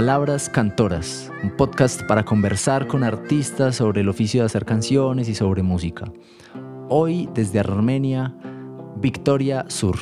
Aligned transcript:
Palabras 0.00 0.48
Cantoras, 0.48 1.30
un 1.44 1.54
podcast 1.58 2.04
para 2.04 2.24
conversar 2.24 2.86
con 2.86 3.04
artistas 3.04 3.76
sobre 3.76 4.00
el 4.00 4.08
oficio 4.08 4.40
de 4.40 4.46
hacer 4.46 4.64
canciones 4.64 5.28
y 5.28 5.34
sobre 5.34 5.62
música. 5.62 6.10
Hoy 6.88 7.28
desde 7.34 7.58
Armenia, 7.58 8.34
Victoria 8.96 9.66
Sur. 9.68 9.96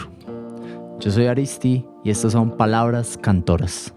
Yo 1.01 1.11
soy 1.11 1.27
Aristi 1.27 1.85
y 2.05 2.11
estas 2.11 2.31
son 2.31 2.57
Palabras 2.57 3.19
Cantoras. 3.19 3.93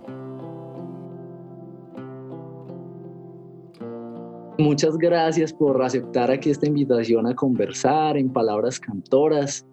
Muchas 4.58 4.98
gracias 4.98 5.54
por 5.54 5.84
aceptar 5.84 6.32
aquí 6.32 6.50
esta 6.50 6.66
invitación 6.66 7.28
a 7.28 7.36
conversar 7.36 8.18
en 8.18 8.34
Palabras 8.34 8.80
Cantoras. 8.80 9.68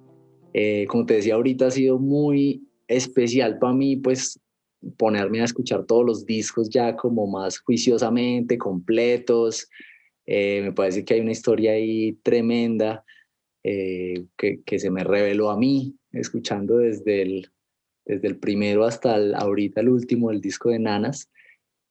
Eh, 0.53 0.84
como 0.91 1.06
te 1.06 1.15
decía 1.15 1.37
ahorita, 1.37 1.69
ha 1.69 1.70
sido 1.70 1.98
muy 1.98 2.69
especial 2.87 3.59
para 3.59 3.73
mí, 3.73 3.97
pues 3.97 4.39
ponerme 4.97 5.41
a 5.41 5.45
escuchar 5.45 5.85
todos 5.85 6.05
los 6.05 6.27
discos 6.27 6.69
ya 6.69 6.97
como 6.97 7.27
más 7.27 7.59
juiciosamente, 7.59 8.59
completos. 8.59 9.69
Eh, 10.27 10.63
me 10.63 10.73
parece 10.73 11.05
que 11.05 11.15
hay 11.15 11.21
una 11.21 11.33
historia 11.33 11.73
ahí 11.73 12.13
tremenda 12.23 13.05
eh, 13.65 14.27
que, 14.37 14.63
que, 14.65 14.79
se 14.79 14.91
me 14.91 15.05
reveló 15.05 15.51
a 15.51 15.59
mí, 15.59 15.97
escuchando 16.13 16.79
desde 16.79 17.23
el, 17.23 17.51
desde 18.05 18.29
el 18.29 18.39
primero 18.39 18.85
hasta 18.85 19.17
el, 19.17 19.35
ahorita 19.35 19.81
el 19.81 19.89
último, 19.89 20.31
el 20.31 20.41
disco 20.41 20.71
de 20.71 20.79
Nanas. 20.79 21.31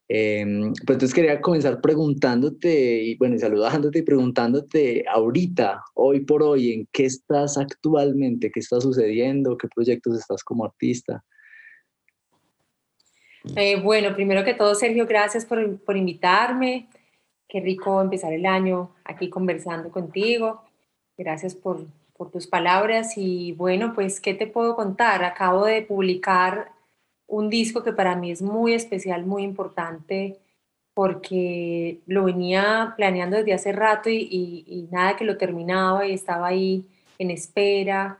Eh, 0.09 0.45
pues 0.85 0.95
entonces 0.95 1.13
quería 1.13 1.41
comenzar 1.41 1.81
preguntándote, 1.81 3.03
y 3.03 3.15
bueno, 3.17 3.35
y 3.35 3.39
saludándote 3.39 3.99
y 3.99 4.03
preguntándote 4.03 5.03
ahorita, 5.07 5.83
hoy 5.95 6.21
por 6.21 6.43
hoy, 6.43 6.71
en 6.71 6.87
qué 6.93 7.05
estás 7.05 7.57
actualmente, 7.57 8.49
qué 8.51 8.61
está 8.61 8.79
sucediendo, 8.79 9.57
qué 9.57 9.67
proyectos 9.73 10.17
estás 10.17 10.43
como 10.43 10.65
artista. 10.65 11.23
Eh, 13.55 13.81
bueno, 13.81 14.13
primero 14.13 14.43
que 14.43 14.53
todo, 14.53 14.75
Sergio, 14.75 15.05
gracias 15.05 15.45
por, 15.45 15.79
por, 15.79 15.95
invitarme. 15.97 16.87
Qué 17.47 17.59
rico 17.61 18.01
empezar 18.01 18.33
el 18.33 18.45
año 18.45 18.91
aquí 19.03 19.29
conversando 19.29 19.91
contigo. 19.91 20.63
Gracias 21.17 21.55
por, 21.55 21.85
por 22.15 22.31
tus 22.31 22.47
palabras. 22.47 23.13
Y 23.17 23.53
bueno, 23.53 23.93
pues, 23.93 24.19
¿qué 24.19 24.33
te 24.33 24.47
puedo 24.47 24.75
contar? 24.75 25.23
Acabo 25.23 25.65
de 25.65 25.81
publicar 25.81 26.71
un 27.27 27.49
disco 27.49 27.83
que 27.83 27.93
para 27.93 28.15
mí 28.15 28.31
es 28.31 28.41
muy 28.41 28.73
especial, 28.73 29.25
muy 29.25 29.43
importante, 29.43 30.39
porque 30.93 31.99
lo 32.07 32.23
venía 32.25 32.93
planeando 32.97 33.37
desde 33.37 33.53
hace 33.53 33.71
rato 33.71 34.09
y, 34.09 34.65
y 34.67 34.87
nada 34.91 35.15
que 35.15 35.25
lo 35.25 35.37
terminaba 35.37 36.07
y 36.07 36.13
estaba 36.13 36.47
ahí 36.47 36.85
en 37.19 37.31
espera. 37.31 38.19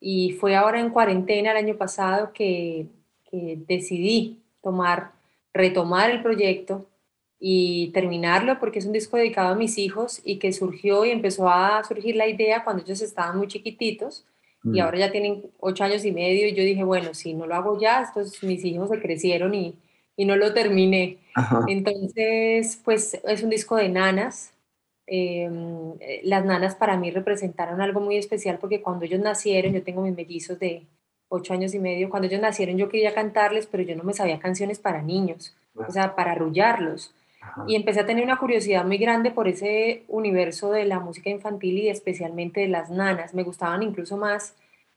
Y 0.00 0.32
fue 0.32 0.56
ahora 0.56 0.80
en 0.80 0.90
cuarentena 0.90 1.52
el 1.52 1.56
año 1.56 1.76
pasado 1.76 2.32
que, 2.32 2.86
que 3.30 3.58
decidí 3.66 4.42
tomar, 4.66 5.12
retomar 5.54 6.10
el 6.10 6.22
proyecto 6.22 6.86
y 7.38 7.92
terminarlo 7.92 8.58
porque 8.58 8.80
es 8.80 8.86
un 8.86 8.92
disco 8.92 9.16
dedicado 9.16 9.54
a 9.54 9.54
mis 9.54 9.78
hijos 9.78 10.20
y 10.24 10.40
que 10.40 10.52
surgió 10.52 11.04
y 11.04 11.10
empezó 11.10 11.48
a 11.48 11.84
surgir 11.84 12.16
la 12.16 12.26
idea 12.26 12.64
cuando 12.64 12.82
ellos 12.82 13.00
estaban 13.00 13.38
muy 13.38 13.46
chiquititos 13.46 14.26
y 14.64 14.80
mm. 14.80 14.80
ahora 14.80 14.98
ya 14.98 15.12
tienen 15.12 15.44
ocho 15.60 15.84
años 15.84 16.04
y 16.04 16.10
medio 16.10 16.48
y 16.48 16.54
yo 16.54 16.64
dije, 16.64 16.82
bueno, 16.82 17.14
si 17.14 17.32
no 17.32 17.46
lo 17.46 17.54
hago 17.54 17.78
ya, 17.78 18.02
estos 18.02 18.42
mis 18.42 18.64
hijos 18.64 18.88
se 18.88 19.00
crecieron 19.00 19.54
y, 19.54 19.76
y 20.16 20.24
no 20.24 20.34
lo 20.34 20.52
terminé. 20.52 21.18
Entonces, 21.68 22.80
pues 22.84 23.20
es 23.22 23.42
un 23.44 23.50
disco 23.50 23.76
de 23.76 23.88
nanas. 23.88 24.52
Em, 25.06 25.94
las 26.24 26.44
nanas 26.44 26.74
para 26.74 26.96
mí 26.96 27.12
representaron 27.12 27.80
algo 27.80 28.00
muy 28.00 28.16
especial 28.16 28.58
porque 28.58 28.82
cuando 28.82 29.04
ellos 29.04 29.20
nacieron, 29.20 29.72
yo 29.72 29.84
tengo 29.84 30.02
mis 30.02 30.16
mellizos 30.16 30.58
de, 30.58 30.82
ocho 31.28 31.52
años 31.52 31.74
y 31.74 31.78
medio, 31.78 32.08
cuando 32.08 32.28
ellos 32.28 32.40
nacieron 32.40 32.76
yo 32.76 32.88
quería 32.88 33.14
cantarles, 33.14 33.66
pero 33.66 33.82
yo 33.82 33.96
no 33.96 34.04
me 34.04 34.12
sabía 34.12 34.38
canciones 34.38 34.78
para 34.78 35.02
niños, 35.02 35.54
o 35.74 35.90
sea, 35.90 36.14
para 36.14 36.32
arrullarlos. 36.32 37.12
Y 37.66 37.76
empecé 37.76 38.00
a 38.00 38.06
tener 38.06 38.24
una 38.24 38.38
curiosidad 38.38 38.84
muy 38.84 38.98
grande 38.98 39.30
por 39.30 39.48
ese 39.48 40.04
universo 40.08 40.72
de 40.72 40.84
la 40.84 40.98
música 40.98 41.30
infantil 41.30 41.78
y 41.78 41.88
especialmente 41.88 42.60
de 42.60 42.68
las 42.68 42.90
nanas. 42.90 43.34
Me 43.34 43.44
gustaban 43.44 43.82
incluso 43.82 44.16
más 44.16 44.54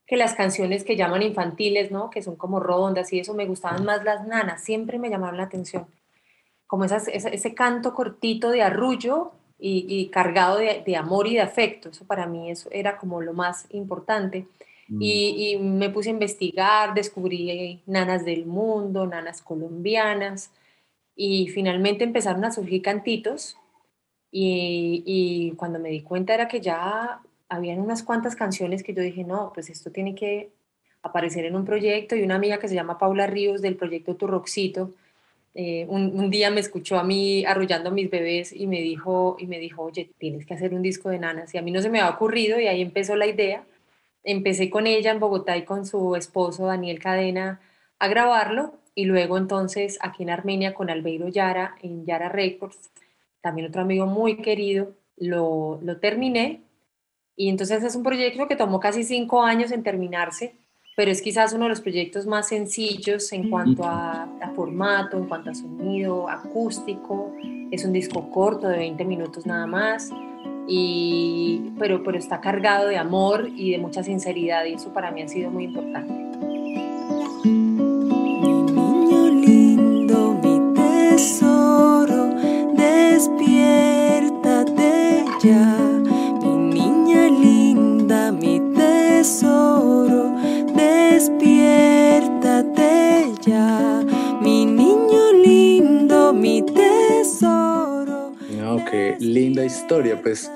que 0.09 0.17
las 0.17 0.33
canciones 0.33 0.83
que 0.83 0.95
llaman 0.95 1.21
infantiles, 1.21 1.91
¿no? 1.91 2.09
Que 2.09 2.23
son 2.23 2.35
como 2.35 2.59
rondas 2.59 3.13
y 3.13 3.19
eso, 3.19 3.35
me 3.35 3.45
gustaban 3.45 3.85
más 3.85 4.03
las 4.03 4.25
nanas, 4.25 4.63
siempre 4.63 4.97
me 4.97 5.09
llamaron 5.09 5.37
la 5.37 5.43
atención. 5.43 5.85
Como 6.65 6.83
esas, 6.83 7.07
ese, 7.07 7.53
canto 7.53 7.93
cortito 7.93 8.49
de 8.49 8.63
arrullo 8.63 9.31
y, 9.59 10.07
cargado 10.09 10.57
de, 10.57 10.81
de, 10.83 10.95
amor 10.95 11.27
y 11.27 11.35
de 11.35 11.41
afecto, 11.41 11.89
eso 11.89 12.05
para 12.05 12.25
mí 12.25 12.49
eso 12.49 12.69
era 12.71 12.97
como 12.97 13.21
lo 13.21 13.33
más 13.33 13.67
importante. 13.69 14.47
Mm. 14.89 15.01
Y, 15.01 15.57
me 15.57 15.89
puse 15.89 16.09
a 16.09 16.13
investigar, 16.13 16.93
descubrí 16.93 17.81
nanas 17.85 18.25
del 18.25 18.45
mundo, 18.45 19.05
nanas 19.05 19.41
colombianas, 19.41 20.51
y 21.15 21.47
finalmente 21.49 22.03
empezaron 22.03 22.43
a 22.45 22.51
surgir 22.51 22.81
cantitos. 22.81 23.57
Y, 24.31 25.03
y, 25.05 25.51
cuando 25.55 25.79
me 25.79 25.89
di 25.89 26.01
cuenta 26.01 26.33
era 26.33 26.47
que 26.47 26.61
ya 26.61 27.21
habían 27.49 27.79
unas 27.79 28.03
cuantas 28.03 28.35
canciones 28.35 28.83
que 28.83 28.93
yo 28.93 29.01
dije, 29.01 29.23
no, 29.23 29.51
pues 29.53 29.69
esto 29.69 29.91
tiene 29.91 30.15
que 30.15 30.51
aparecer 31.01 31.45
en 31.45 31.55
un 31.55 31.65
proyecto. 31.65 32.15
Y 32.15 32.23
una 32.23 32.35
amiga 32.35 32.59
que 32.59 32.67
se 32.67 32.75
llama 32.75 32.97
Paula 32.97 33.27
Ríos 33.27 33.61
del 33.61 33.75
proyecto 33.75 34.15
Turroxito, 34.15 34.93
eh, 35.55 35.85
un, 35.89 36.17
un, 36.17 36.29
día 36.29 36.51
me 36.51 36.59
escuchó 36.61 36.99
a 36.99 37.03
mí 37.03 37.43
arrullando 37.43 37.89
a 37.89 37.91
mis 37.93 38.09
bebés 38.09 38.53
y 38.53 38.67
me 38.67 38.81
dijo, 38.81 39.35
y 39.39 39.47
me 39.47 39.59
dijo, 39.59 39.83
oye, 39.83 40.11
tienes 40.19 40.45
que 40.45 40.53
hacer 40.53 40.73
un 40.73 40.81
disco 40.81 41.09
de 41.09 41.19
nanas. 41.19 41.53
Y 41.53 41.57
a 41.57 41.61
mí 41.61 41.71
no 41.71 41.81
se 41.81 41.89
me 41.89 41.99
había 41.99 42.15
ocurrido 42.15 42.59
y 42.59 42.67
ahí 42.67 42.81
empezó 42.81 43.15
la 43.15 43.27
idea 43.27 43.63
empecé 44.23 44.69
con 44.69 44.87
ella 44.87 45.11
en 45.11 45.19
Bogotá 45.19 45.57
y 45.57 45.65
con 45.65 45.85
su 45.85 46.15
esposo 46.15 46.65
Daniel 46.65 46.99
Cadena 46.99 47.61
a 47.99 48.07
grabarlo 48.07 48.73
y 48.95 49.05
luego 49.05 49.37
entonces 49.37 49.97
aquí 50.01 50.23
en 50.23 50.29
Armenia 50.29 50.73
con 50.73 50.89
Albeiro 50.89 51.27
Yara 51.29 51.75
en 51.81 52.05
Yara 52.05 52.29
Records, 52.29 52.91
también 53.41 53.67
otro 53.67 53.81
amigo 53.81 54.05
muy 54.05 54.37
querido, 54.37 54.93
lo, 55.15 55.79
lo 55.81 55.97
terminé. 55.99 56.63
Y 57.35 57.47
entonces 57.47 57.83
es 57.83 57.95
un 57.95 58.03
proyecto 58.03 58.47
que 58.49 58.57
tomó 58.57 58.81
casi 58.81 59.03
cinco 59.03 59.41
años 59.41 59.71
en 59.71 59.83
terminarse, 59.83 60.57
pero 60.97 61.09
es 61.11 61.21
quizás 61.21 61.53
uno 61.53 61.63
de 61.63 61.69
los 61.69 61.79
proyectos 61.79 62.25
más 62.25 62.49
sencillos 62.49 63.31
en 63.31 63.49
cuanto 63.49 63.85
a, 63.85 64.23
a, 64.41 64.49
formato, 64.53 65.15
en 65.15 65.27
cuanto 65.27 65.51
a 65.51 65.55
sonido, 65.55 66.27
acústico. 66.27 67.33
Es 67.71 67.85
un 67.85 67.93
disco 67.93 68.29
corto 68.29 68.67
de 68.67 68.79
20 68.79 69.05
minutos 69.05 69.45
nada 69.45 69.65
más 69.65 70.11
y, 70.69 71.71
pero, 71.79 72.03
pero 72.03 72.19
está 72.19 72.39
cargado 72.39 72.87
de 72.87 72.97
amor 72.97 73.49
y 73.55 73.71
de 73.71 73.79
mucha 73.79 74.03
sinceridad 74.03 74.65
y 74.65 74.73
eso 74.73 74.93
para 74.93 75.09
mí 75.09 75.23
ha 75.23 75.27
sido 75.27 75.49
muy 75.49 75.63
importante. 75.63 76.13
Mi 77.43 78.61
niño 78.63 79.31
lindo, 79.31 80.39
mi 80.43 80.59
tesoro, 80.75 82.29
despiértate 82.75 85.25
ya. 85.43 85.75
Mi 86.43 86.55
niña 86.55 87.29
linda, 87.29 88.31
mi 88.31 88.59
tesoro, 88.75 90.35
despiértate 90.75 93.33
ya. 93.41 94.03
Mi 94.39 94.67
niño 94.67 95.33
lindo, 95.43 96.31
mi 96.31 96.61
tesoro. 96.61 96.78
Qué 98.89 99.17
linda 99.19 99.63
historia, 99.63 100.19
pues 100.19 100.51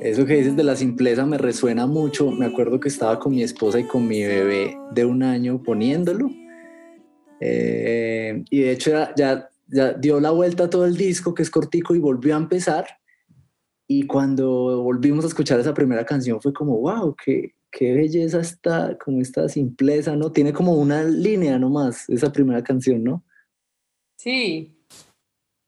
eso 0.00 0.24
que 0.24 0.36
dices 0.36 0.56
de 0.56 0.64
la 0.64 0.76
simpleza 0.76 1.26
me 1.26 1.36
resuena 1.36 1.86
mucho. 1.86 2.30
Me 2.30 2.46
acuerdo 2.46 2.80
que 2.80 2.88
estaba 2.88 3.18
con 3.18 3.34
mi 3.34 3.42
esposa 3.42 3.78
y 3.78 3.84
con 3.84 4.08
mi 4.08 4.22
bebé 4.22 4.78
de 4.92 5.04
un 5.04 5.22
año 5.22 5.62
poniéndolo. 5.62 6.30
Eh, 7.40 8.44
y 8.48 8.60
de 8.60 8.70
hecho 8.70 8.90
ya, 9.14 9.50
ya, 9.68 9.92
dio 9.92 10.20
la 10.20 10.30
vuelta 10.30 10.64
a 10.64 10.70
todo 10.70 10.86
el 10.86 10.96
disco, 10.96 11.34
que 11.34 11.42
es 11.42 11.50
cortico, 11.50 11.94
y 11.94 11.98
volvió 11.98 12.34
a 12.34 12.38
empezar. 12.38 12.86
Y 13.86 14.06
cuando 14.06 14.82
volvimos 14.82 15.24
a 15.24 15.28
escuchar 15.28 15.60
esa 15.60 15.74
primera 15.74 16.04
canción 16.04 16.40
fue 16.40 16.54
como, 16.54 16.78
wow, 16.78 17.14
qué, 17.22 17.54
qué 17.70 17.92
belleza 17.92 18.40
está, 18.40 18.96
como 18.96 19.20
esta 19.20 19.50
simpleza, 19.50 20.16
¿no? 20.16 20.32
Tiene 20.32 20.52
como 20.52 20.74
una 20.74 21.04
línea 21.04 21.58
nomás, 21.58 22.08
esa 22.08 22.32
primera 22.32 22.62
canción, 22.64 23.04
¿no? 23.04 23.22
Sí, 24.16 24.75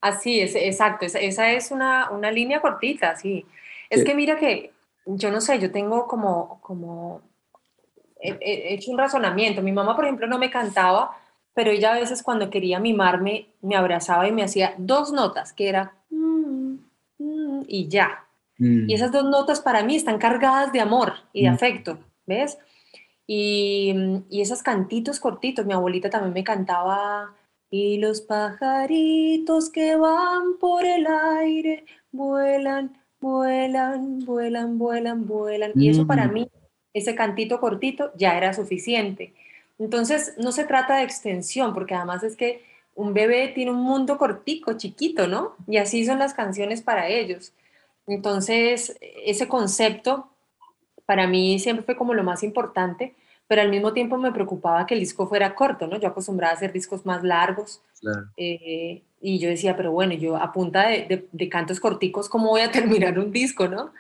así 0.01 0.41
es, 0.41 0.55
exacto. 0.55 1.07
Esa, 1.07 1.21
esa 1.21 1.51
es 1.51 1.71
una, 1.71 2.11
una 2.11 2.31
línea 2.31 2.61
cortita, 2.61 3.17
sí. 3.17 3.47
Es 3.91 4.05
que 4.05 4.15
mira 4.15 4.37
que, 4.37 4.73
yo 5.07 5.31
no 5.31 5.41
sé, 5.41 5.59
yo 5.59 5.73
tengo 5.73 6.07
como, 6.07 6.61
como, 6.61 7.23
he, 8.21 8.75
hecho 8.75 8.91
un 8.91 8.99
razonamiento. 8.99 9.63
Mi 9.63 9.73
mamá, 9.73 9.97
por 9.97 10.05
ejemplo, 10.05 10.27
no 10.27 10.39
me 10.39 10.51
cantaba, 10.51 11.17
pero 11.55 11.71
ella 11.71 11.93
a 11.93 11.99
veces 11.99 12.23
cuando 12.23 12.51
quería 12.51 12.79
mimarme, 12.81 13.49
me 13.63 13.77
abrazaba 13.77 14.29
y 14.29 14.33
me 14.33 14.43
hacía 14.43 14.75
dos 14.79 15.13
notas, 15.13 15.53
que 15.53 15.69
era 15.69 15.93
mm, 16.11 16.75
mm", 17.19 17.65
y 17.67 17.89
ya. 17.89 18.25
Y 18.59 18.65
mm. 18.65 18.91
esas 18.91 19.13
dos 19.13 19.25
notas 19.25 19.61
para 19.61 19.83
mí 19.83 19.97
están 19.97 20.19
cargadas 20.19 20.73
de 20.73 20.81
amor 20.81 21.15
y 21.33 21.43
de 21.43 21.49
afecto, 21.49 21.99
¿ves? 22.27 22.59
Y, 23.27 23.95
y 24.31 24.41
esos 24.41 24.63
cantitos 24.63 25.21
cortitos, 25.21 25.65
mi 25.65 25.75
abuelita 25.75 26.11
también 26.11 26.33
me 26.33 26.45
cantaba, 26.45 27.35
y 27.71 27.99
los 27.99 28.21
pajaritos 28.23 29.71
que 29.71 29.97
van 29.97 30.59
por 30.59 30.85
el 30.85 31.07
aire 31.07 31.85
vuelan 32.13 32.99
vuelan, 33.21 34.25
vuelan, 34.25 34.79
vuelan, 34.79 35.27
vuelan. 35.27 35.73
Y 35.75 35.91
eso 35.91 36.07
para 36.07 36.29
mm. 36.29 36.33
mí, 36.33 36.51
ese 36.95 37.15
cantito 37.15 37.61
cortito, 37.61 38.13
ya 38.17 38.37
era 38.37 38.53
suficiente. 38.53 39.35
Entonces, 39.79 40.35
no 40.39 40.53
se 40.53 40.65
trata 40.65 40.97
de 40.97 41.05
extensión, 41.05 41.75
porque 41.75 41.95
además 41.95 42.23
es 42.23 42.37
que 42.37 42.63
un 42.95 43.15
bebé 43.15 43.49
tiene 43.49 43.71
un 43.71 43.83
mundo 43.83 44.19
cortico, 44.19 44.73
chiquito, 44.77 45.29
¿no? 45.29 45.55
Y 45.69 45.77
así 45.77 46.05
son 46.05 46.19
las 46.19 46.35
canciones 46.35 46.83
para 46.83 47.09
ellos. 47.09 47.53
Entonces, 48.07 48.97
ese 49.01 49.47
concepto 49.47 50.29
para 51.07 51.27
mí 51.27 51.59
siempre 51.59 51.85
fue 51.85 51.97
como 51.97 52.15
lo 52.15 52.25
más 52.25 52.43
importante, 52.43 53.15
pero 53.49 53.63
al 53.63 53.71
mismo 53.71 53.95
tiempo 53.95 54.19
me 54.19 54.31
preocupaba 54.31 54.87
que 54.87 54.95
el 54.95 55.01
disco 55.01 55.27
fuera 55.27 55.55
corto, 55.55 55.87
¿no? 55.87 55.99
Yo 55.99 56.09
acostumbraba 56.09 56.53
a 56.53 56.57
hacer 56.57 56.71
discos 56.71 57.07
más 57.07 57.25
largos. 57.25 57.81
Eh, 58.37 59.03
y 59.21 59.39
yo 59.39 59.49
decía, 59.49 59.75
pero 59.75 59.91
bueno, 59.91 60.13
yo 60.13 60.37
a 60.37 60.53
punta 60.53 60.87
de, 60.89 61.27
de, 61.33 61.49
cantos 61.49 61.81
corticos, 61.81 62.29
¿cómo 62.29 62.51
voy 62.51 62.61
a 62.61 62.71
terminar 62.71 63.19
un 63.19 63.33
disco, 63.33 63.67
no? 63.67 63.91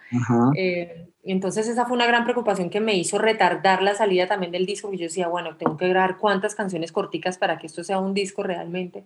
Eh, 0.55 1.09
entonces 1.25 1.67
esa 1.67 1.87
fue 1.87 1.97
una 1.97 2.06
gran 2.06 2.25
preocupación 2.25 2.69
que 2.69 2.81
me 2.81 2.95
hizo 2.95 3.19
retardar 3.19 3.83
la 3.83 3.95
salida 3.95 4.29
también 4.29 4.53
del 4.53 4.67
disco, 4.67 4.93
y 4.93 4.99
yo 4.99 5.05
decía, 5.05 5.29
bueno, 5.29 5.56
tengo 5.56 5.79
que 5.79 5.89
grabar 5.89 6.19
cuántas 6.19 6.55
canciones 6.55 6.93
corticas 6.93 7.39
para 7.39 7.59
que 7.59 7.67
esto 7.67 7.83
sea 7.83 7.99
un 7.99 8.12
disco 8.12 8.43
realmente. 8.43 9.05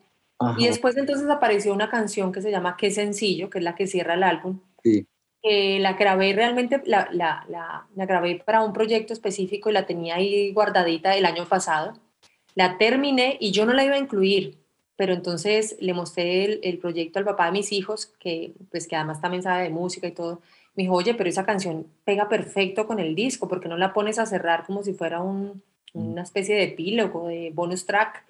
Y 0.59 0.67
después 0.67 0.97
entonces 0.97 1.29
apareció 1.29 1.73
una 1.73 1.89
canción 1.89 2.33
que 2.33 2.43
se 2.43 2.51
llama 2.51 2.77
Qué 2.77 2.91
sencillo, 2.91 3.49
que 3.49 3.59
es 3.59 3.65
la 3.65 3.77
que 3.77 3.87
cierra 3.87 4.15
el 4.15 4.25
álbum. 4.25 4.59
Sí 4.83 5.07
la 5.43 5.95
grabé 5.95 6.33
realmente, 6.35 6.81
la, 6.87 7.09
la, 7.13 7.45
la, 7.49 8.07
grabé 8.07 8.43
para 8.45 8.63
un 8.63 8.73
proyecto 8.73 9.13
específico 9.13 9.71
y 9.71 9.73
la 9.73 9.87
tenía 9.87 10.17
ahí 10.17 10.53
guardadita 10.53 11.17
el 11.17 11.25
año 11.25 11.47
pasado. 11.47 11.95
La 12.55 12.79
terminé 12.79 13.39
y 13.41 13.51
yo 13.51 13.67
no 13.67 13.73
la 13.73 13.85
iba 13.85 13.95
a 13.95 13.99
incluir, 13.99 14.59
pero 14.97 15.13
entonces 15.13 15.77
le 15.81 15.95
mostré 15.95 16.45
el, 16.45 16.61
el, 16.63 16.79
proyecto 16.79 17.19
al 17.19 17.25
papá 17.25 17.47
de 17.47 17.53
mis 17.53 17.73
hijos, 17.73 18.07
que 18.21 18.53
pues 18.71 18.87
que 18.87 18.95
además 18.95 19.21
también 19.21 19.43
sabe 19.43 19.65
de 19.65 19.71
música 19.71 20.07
y 20.07 20.13
todo. 20.13 20.41
Me 20.75 20.85
dijo, 20.85 20.95
oye, 20.95 21.15
pero 21.15 21.29
esa 21.29 21.45
canción 21.45 21.87
pega 22.05 22.29
perfecto 22.29 22.87
con 22.87 22.99
el 23.01 23.15
disco, 23.15 23.49
porque 23.49 23.69
no 23.69 23.77
la 23.77 23.93
pones 23.93 24.19
a 24.19 24.27
cerrar 24.27 24.65
como 24.65 24.85
si 24.85 24.95
fuera 24.95 25.23
un, 25.23 25.63
una 25.93 26.23
especie 26.23 26.55
de 26.55 26.65
epílogo, 26.65 27.29
de 27.29 27.51
bonus 27.53 27.85
track. 27.85 28.25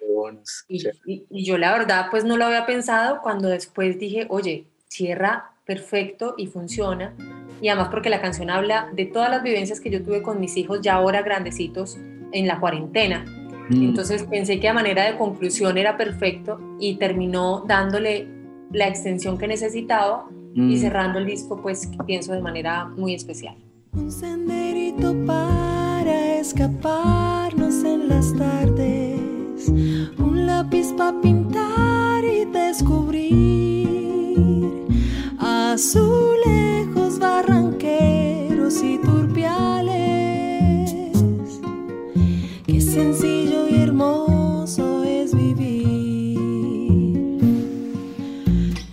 y, 0.67 0.87
y, 1.05 1.25
y, 1.29 1.45
yo 1.45 1.57
la 1.57 1.71
verdad 1.71 2.07
pues 2.09 2.23
no 2.23 2.37
lo 2.37 2.45
había 2.45 2.65
pensado 2.65 3.21
cuando 3.21 3.49
después 3.49 3.99
dije, 3.99 4.25
oye, 4.29 4.65
cierra 4.87 5.52
perfecto 5.65 6.35
y 6.37 6.47
funciona. 6.47 7.15
Y 7.61 7.69
además 7.69 7.89
porque 7.89 8.09
la 8.09 8.21
canción 8.21 8.49
habla 8.49 8.89
de 8.93 9.05
todas 9.05 9.29
las 9.29 9.43
vivencias 9.43 9.79
que 9.79 9.89
yo 9.89 10.03
tuve 10.03 10.21
con 10.21 10.39
mis 10.39 10.57
hijos 10.57 10.81
ya 10.81 10.95
ahora 10.95 11.21
grandecitos 11.21 11.97
en 12.31 12.47
la 12.47 12.59
cuarentena. 12.59 13.25
Mm. 13.69 13.83
Entonces 13.83 14.23
pensé 14.23 14.59
que 14.59 14.67
a 14.67 14.73
manera 14.73 15.05
de 15.09 15.17
conclusión 15.17 15.77
era 15.77 15.95
perfecto 15.95 16.59
y 16.79 16.95
terminó 16.95 17.63
dándole 17.67 18.27
la 18.71 18.87
extensión 18.87 19.37
que 19.37 19.47
necesitaba 19.47 20.27
y 20.53 20.61
mm. 20.61 20.77
cerrando 20.77 21.19
el 21.19 21.25
disco 21.25 21.61
pues 21.61 21.89
pienso 22.05 22.33
de 22.33 22.41
manera 22.41 22.85
muy 22.85 23.13
especial. 23.13 23.55
Un 23.93 24.11
senderito 24.11 25.15
para 25.25 26.39
escaparnos 26.39 27.83
en 27.83 28.09
las 28.09 28.35
tardes, 28.35 29.69
un 30.17 30.45
lápiz 30.45 30.91
para 30.97 31.21
pintar 31.21 32.23
y 32.25 32.45
descubrir 32.45 33.92
azulejos, 35.73 37.17
barranqueros 37.17 38.83
y 38.83 38.99
turpiales. 38.99 39.91
Qué 42.67 42.79
sencillo 42.79 43.67
y 43.67 43.81
hermoso 43.81 45.03
es 45.03 45.33
vivir. 45.35 46.37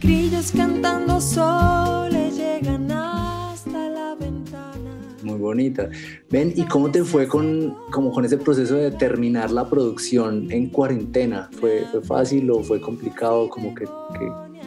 Grillos 0.00 0.52
cantando 0.52 1.20
soles 1.20 2.38
llegan 2.38 2.90
hasta 2.90 3.90
la 3.90 4.14
ventana. 4.14 4.96
Muy 5.22 5.36
bonita. 5.36 5.90
Ven, 6.30 6.54
¿y 6.56 6.64
cómo 6.64 6.90
te 6.90 7.04
fue 7.04 7.28
con, 7.28 7.76
como 7.90 8.10
con 8.10 8.24
ese 8.24 8.38
proceso 8.38 8.76
de 8.76 8.90
terminar 8.92 9.50
la 9.50 9.68
producción 9.68 10.50
en 10.50 10.70
cuarentena? 10.70 11.50
¿Fue, 11.60 11.84
fácil 12.04 12.50
o 12.50 12.62
fue 12.62 12.80
complicado? 12.80 13.50
Como 13.50 13.74
que, 13.74 13.84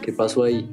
¿Qué 0.00 0.12
pasó 0.12 0.44
ahí? 0.44 0.70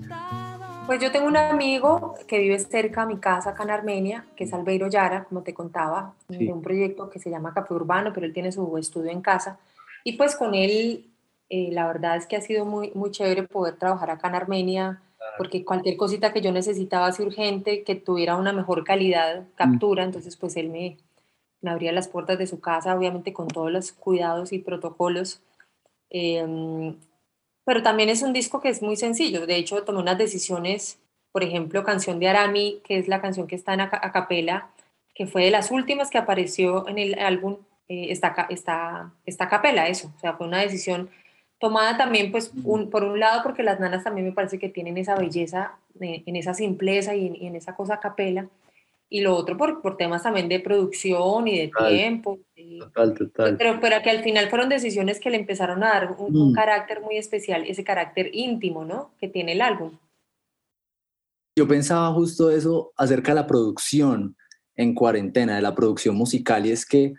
Pues 0.92 1.02
yo 1.02 1.10
tengo 1.10 1.28
un 1.28 1.38
amigo 1.38 2.16
que 2.28 2.40
vive 2.40 2.60
cerca 2.60 3.04
a 3.04 3.06
mi 3.06 3.18
casa 3.18 3.52
acá 3.52 3.64
en 3.64 3.70
Armenia, 3.70 4.26
que 4.36 4.44
es 4.44 4.52
Albeiro 4.52 4.90
Yara, 4.90 5.24
como 5.24 5.42
te 5.42 5.54
contaba, 5.54 6.16
de 6.28 6.52
un 6.52 6.62
proyecto 6.62 7.10
que 7.10 7.18
se 7.18 7.30
llama 7.30 7.54
Café 7.54 7.74
Urbano, 7.74 8.12
pero 8.14 8.26
él 8.26 8.34
tiene 8.34 8.52
su 8.52 8.78
estudio 8.78 9.10
en 9.10 9.22
casa. 9.22 9.58
Y 10.04 10.18
pues 10.18 10.36
con 10.36 10.54
él, 10.54 11.10
eh, 11.48 11.70
la 11.72 11.88
verdad 11.88 12.18
es 12.18 12.28
que 12.28 12.36
ha 12.36 12.42
sido 12.42 12.66
muy, 12.66 12.92
muy 12.94 13.10
chévere 13.10 13.44
poder 13.44 13.78
trabajar 13.78 14.10
acá 14.10 14.28
en 14.28 14.36
Armenia, 14.36 15.02
porque 15.38 15.64
cualquier 15.64 15.96
cosita 15.96 16.34
que 16.34 16.42
yo 16.42 16.52
necesitaba 16.52 17.08
así 17.08 17.24
urgente, 17.24 17.84
que 17.84 17.96
tuviera 17.96 18.36
una 18.36 18.52
mejor 18.52 18.84
calidad, 18.84 19.46
captura, 19.56 20.04
entonces 20.04 20.36
pues 20.36 20.58
él 20.58 20.68
me, 20.68 20.98
me 21.62 21.72
abría 21.72 21.94
las 21.94 22.10
puertas 22.10 22.38
de 22.38 22.48
su 22.48 22.60
casa, 22.60 22.98
obviamente 22.98 23.32
con 23.32 23.48
todos 23.48 23.72
los 23.72 23.94
cuidados 23.94 24.52
y 24.52 24.60
protocolos. 24.60 25.40
Eh, 26.10 26.94
pero 27.66 27.84
también 27.84 28.10
es 28.10 28.22
un 28.22 28.34
disco 28.34 28.62
que 28.62 28.70
es 28.70 28.82
muy 28.82 28.96
sencillo. 28.96 29.46
De 29.46 29.56
hecho, 29.56 29.84
tomé 29.84 30.00
unas 30.00 30.18
decisiones, 30.18 31.00
por 31.32 31.44
ejemplo, 31.44 31.84
Canción 31.84 32.20
de 32.20 32.28
Arami, 32.28 32.82
que 32.84 32.98
es 32.98 33.08
la 33.08 33.22
canción 33.22 33.48
que 33.48 33.56
está 33.56 33.74
en 33.74 33.82
a, 33.82 33.90
capela, 33.90 34.70
que 35.14 35.28
fue 35.28 35.46
de 35.46 35.52
las 35.52 35.72
últimas 35.72 36.10
que 36.10 36.18
apareció 36.18 36.88
en 36.88 36.98
el 36.98 37.20
álbum, 37.20 37.58
eh, 37.88 38.08
está, 38.10 38.48
está, 38.50 39.12
está 39.26 39.46
a 39.46 39.50
capela, 39.50 39.88
eso. 39.88 40.12
O 40.16 40.20
sea, 40.20 40.34
fue 40.34 40.48
una 40.48 40.60
decisión 40.60 41.10
tomada 41.60 41.98
también, 41.98 42.32
pues, 42.32 42.52
por 42.92 43.04
un 43.04 43.20
lado, 43.20 43.44
porque 43.44 43.64
las 43.64 43.80
nanas 43.80 44.04
también 44.04 44.26
me 44.26 44.34
parece 44.34 44.58
que 44.58 44.70
tienen 44.70 44.98
esa 44.98 45.16
belleza, 45.16 45.74
eh, 46.00 46.24
en 46.26 46.36
esa 46.36 46.54
simpleza 46.54 47.16
y, 47.16 47.46
en 47.46 47.56
esa 47.56 47.76
cosa 47.76 47.96
a 47.96 48.00
capela 48.00 48.48
y 49.14 49.20
lo 49.20 49.36
otro 49.36 49.58
por, 49.58 49.82
por 49.82 49.98
temas 49.98 50.24
también 50.24 50.48
de 50.48 50.62
producción 50.62 51.46
y 51.46 51.60
de 51.60 51.72
tiempo. 51.90 52.40
Total, 52.80 53.14
total. 53.14 53.58
Pero, 53.58 53.78
pero 53.82 54.02
que 54.02 54.10
al 54.10 54.24
final 54.24 54.50
fueron 54.50 54.70
decisiones 54.70 55.20
que 55.20 55.30
le 55.30 55.36
empezaron 55.36 55.84
a 55.84 55.88
dar 55.88 56.16
un, 56.18 56.52
mm. 56.52 56.54
carácter 56.54 57.02
muy 57.02 57.18
especial, 57.18 57.66
ese 57.68 57.84
carácter 57.84 58.30
íntimo, 58.32 58.86
¿no? 58.86 59.14
Que 59.20 59.28
tiene 59.28 59.52
el 59.52 59.62
álbum. 59.62 59.98
Yo 61.58 61.68
pensaba 61.68 62.14
justo 62.14 62.50
eso 62.50 62.94
acerca 62.96 63.34
de 63.34 63.42
la 63.42 63.48
producción 63.48 64.38
en 64.78 64.96
cuarentena, 64.96 65.58
de 65.58 65.62
la 65.62 65.76
producción 65.76 66.16
musical, 66.16 66.66
y 66.66 66.72
es 66.72 66.86
que 66.86 67.14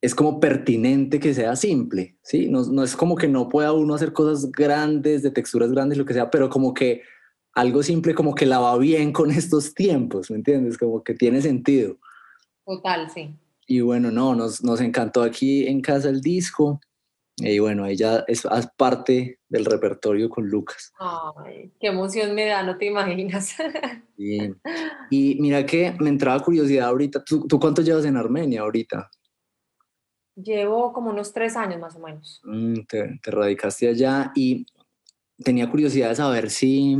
es 0.00 0.14
como 0.14 0.40
pertinente 0.40 1.20
que 1.20 1.34
sea 1.34 1.56
simple, 1.56 2.16
¿sí? 2.22 2.48
No, 2.48 2.64
no 2.64 2.82
es 2.82 2.96
como 2.96 3.16
que 3.16 3.28
no 3.28 3.50
pueda 3.50 3.74
uno 3.74 3.94
hacer 3.94 4.14
cosas 4.14 4.50
grandes, 4.50 5.22
de 5.22 5.30
texturas 5.30 5.70
grandes, 5.70 5.98
lo 5.98 6.06
que 6.06 6.14
sea, 6.14 6.30
pero 6.30 6.48
como 6.48 6.72
que 6.72 7.02
algo 7.54 7.82
simple 7.82 8.14
como 8.14 8.34
que 8.34 8.46
la 8.46 8.58
va 8.58 8.76
bien 8.78 9.12
con 9.12 9.30
estos 9.30 9.74
tiempos, 9.74 10.30
¿me 10.30 10.36
entiendes? 10.36 10.78
Como 10.78 11.02
que 11.02 11.14
tiene 11.14 11.42
sentido. 11.42 11.98
Total, 12.64 13.10
sí. 13.10 13.34
Y 13.66 13.80
bueno, 13.80 14.10
no, 14.10 14.34
nos, 14.34 14.62
nos 14.62 14.80
encantó 14.80 15.22
aquí 15.22 15.66
en 15.66 15.80
casa 15.80 16.08
el 16.08 16.20
disco. 16.20 16.80
Y 17.36 17.58
bueno, 17.58 17.86
ella 17.86 18.24
es, 18.28 18.42
parte 18.76 19.38
del 19.48 19.64
repertorio 19.64 20.28
con 20.28 20.48
Lucas. 20.48 20.92
Ay, 20.98 21.72
qué 21.80 21.86
emoción 21.86 22.34
me 22.34 22.46
da, 22.46 22.62
no 22.62 22.76
te 22.76 22.86
imaginas. 22.86 23.54
Bien. 24.16 24.60
Y 25.10 25.36
mira 25.40 25.64
que 25.64 25.94
me 26.00 26.10
entraba 26.10 26.40
curiosidad 26.40 26.88
ahorita. 26.88 27.24
¿Tú, 27.24 27.46
¿Tú, 27.46 27.58
cuánto 27.58 27.80
llevas 27.80 28.04
en 28.04 28.16
Armenia 28.16 28.60
ahorita? 28.60 29.10
Llevo 30.36 30.92
como 30.92 31.10
unos 31.10 31.32
tres 31.32 31.56
años 31.56 31.80
más 31.80 31.96
o 31.96 32.00
menos. 32.00 32.40
Mm, 32.44 32.82
te, 32.86 33.20
te 33.22 33.30
radicaste 33.30 33.88
allá 33.88 34.32
y 34.34 34.66
tenía 35.42 35.70
curiosidad 35.70 36.10
de 36.10 36.16
saber 36.16 36.50
si, 36.50 36.96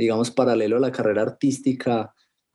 digamos, 0.00 0.30
paralelo 0.30 0.78
a 0.78 0.80
la 0.80 0.92
carrera 0.92 1.20
artística, 1.20 2.14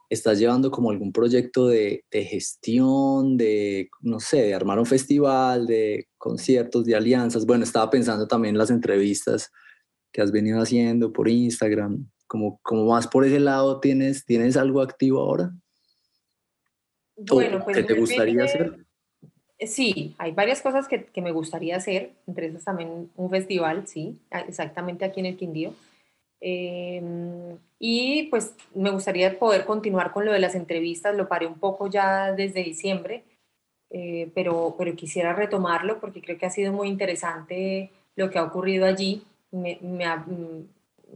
estás 0.09 0.39
llevando 0.39 0.71
como 0.71 0.89
algún 0.89 1.11
proyecto 1.11 1.67
de, 1.67 2.03
gestión, 2.11 3.37
de, 3.37 3.89
no 4.01 4.19
sé, 4.19 4.41
de 4.41 4.55
armar 4.55 4.79
un 4.79 4.87
festival, 4.87 5.67
de 5.67 6.07
conciertos, 6.17 6.85
de 6.85 6.95
alianzas. 6.95 7.45
Bueno, 7.45 7.63
estaba 7.63 7.87
pensando 7.91 8.27
también 8.27 8.55
en 8.55 8.57
las 8.57 8.71
entrevistas 8.71 9.51
que 10.11 10.23
has 10.23 10.31
venido 10.31 10.59
haciendo 10.59 11.13
por 11.13 11.29
Instagram, 11.29 12.09
como, 12.25 12.59
como 12.63 12.85
más 12.85 13.07
por 13.07 13.23
ese 13.23 13.39
lado, 13.39 13.79
¿tienes, 13.79 14.25
¿tienes 14.25 14.57
algo 14.57 14.81
activo 14.81 15.19
ahora? 15.19 15.53
Bueno, 17.15 17.63
pues 17.63 17.77
¿Qué 17.77 17.83
te 17.83 17.93
gustaría 17.93 18.43
hacer? 18.43 18.87
Sí, 19.59 20.15
hay 20.17 20.31
varias 20.31 20.63
cosas 20.63 20.87
que, 20.87 21.05
que, 21.05 21.21
me 21.21 21.31
gustaría 21.31 21.75
hacer, 21.75 22.13
entre 22.25 22.47
esas 22.47 22.63
también 22.63 23.11
un 23.15 23.29
festival, 23.29 23.87
sí, 23.87 24.19
exactamente 24.31 25.05
aquí 25.05 25.19
en 25.19 25.27
el 25.27 25.37
Quindío. 25.37 25.75
Em, 26.41 27.57
y 27.79 28.23
pues 28.23 28.53
me 28.73 28.91
gustaría 28.91 29.37
poder 29.39 29.65
continuar 29.65 30.11
con 30.11 30.25
lo 30.25 30.31
de 30.31 30.39
las 30.39 30.55
entrevistas, 30.55 31.15
lo 31.15 31.27
paré 31.27 31.47
un 31.47 31.59
poco 31.59 31.87
ya 31.87 32.31
desde 32.33 32.63
diciembre, 32.63 33.23
eh, 33.89 34.31
pero, 34.35 34.75
pero 34.77 34.95
quisiera 34.95 35.33
retomarlo 35.33 35.99
porque 35.99 36.21
creo 36.21 36.37
que 36.37 36.45
ha 36.45 36.49
sido 36.49 36.73
muy 36.73 36.87
interesante 36.87 37.91
lo 38.15 38.29
que 38.29 38.39
ha 38.39 38.43
ocurrido 38.43 38.85
allí. 38.85 39.23
Me, 39.51 39.79
me, 39.81 40.05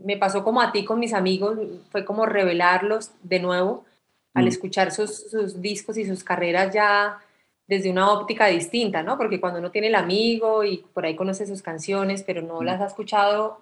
me 0.03 0.17
pasó 0.17 0.43
como 0.43 0.61
a 0.61 0.71
ti 0.71 0.85
con 0.85 0.99
mis 0.99 1.13
amigos, 1.13 1.57
fue 1.91 2.05
como 2.05 2.25
revelarlos 2.25 3.11
de 3.23 3.39
nuevo 3.39 3.85
al 4.33 4.45
mm. 4.45 4.47
escuchar 4.47 4.91
sus, 4.91 5.29
sus 5.29 5.61
discos 5.61 5.97
y 5.97 6.05
sus 6.05 6.23
carreras 6.23 6.73
ya 6.73 7.19
desde 7.67 7.91
una 7.91 8.11
óptica 8.11 8.47
distinta, 8.47 9.03
¿no? 9.03 9.17
Porque 9.17 9.39
cuando 9.39 9.59
uno 9.59 9.71
tiene 9.71 9.87
el 9.87 9.95
amigo 9.95 10.63
y 10.63 10.77
por 10.93 11.05
ahí 11.05 11.15
conoce 11.15 11.45
sus 11.45 11.61
canciones, 11.61 12.23
pero 12.23 12.41
no 12.41 12.61
mm. 12.61 12.63
las 12.63 12.81
ha 12.81 12.87
escuchado 12.87 13.61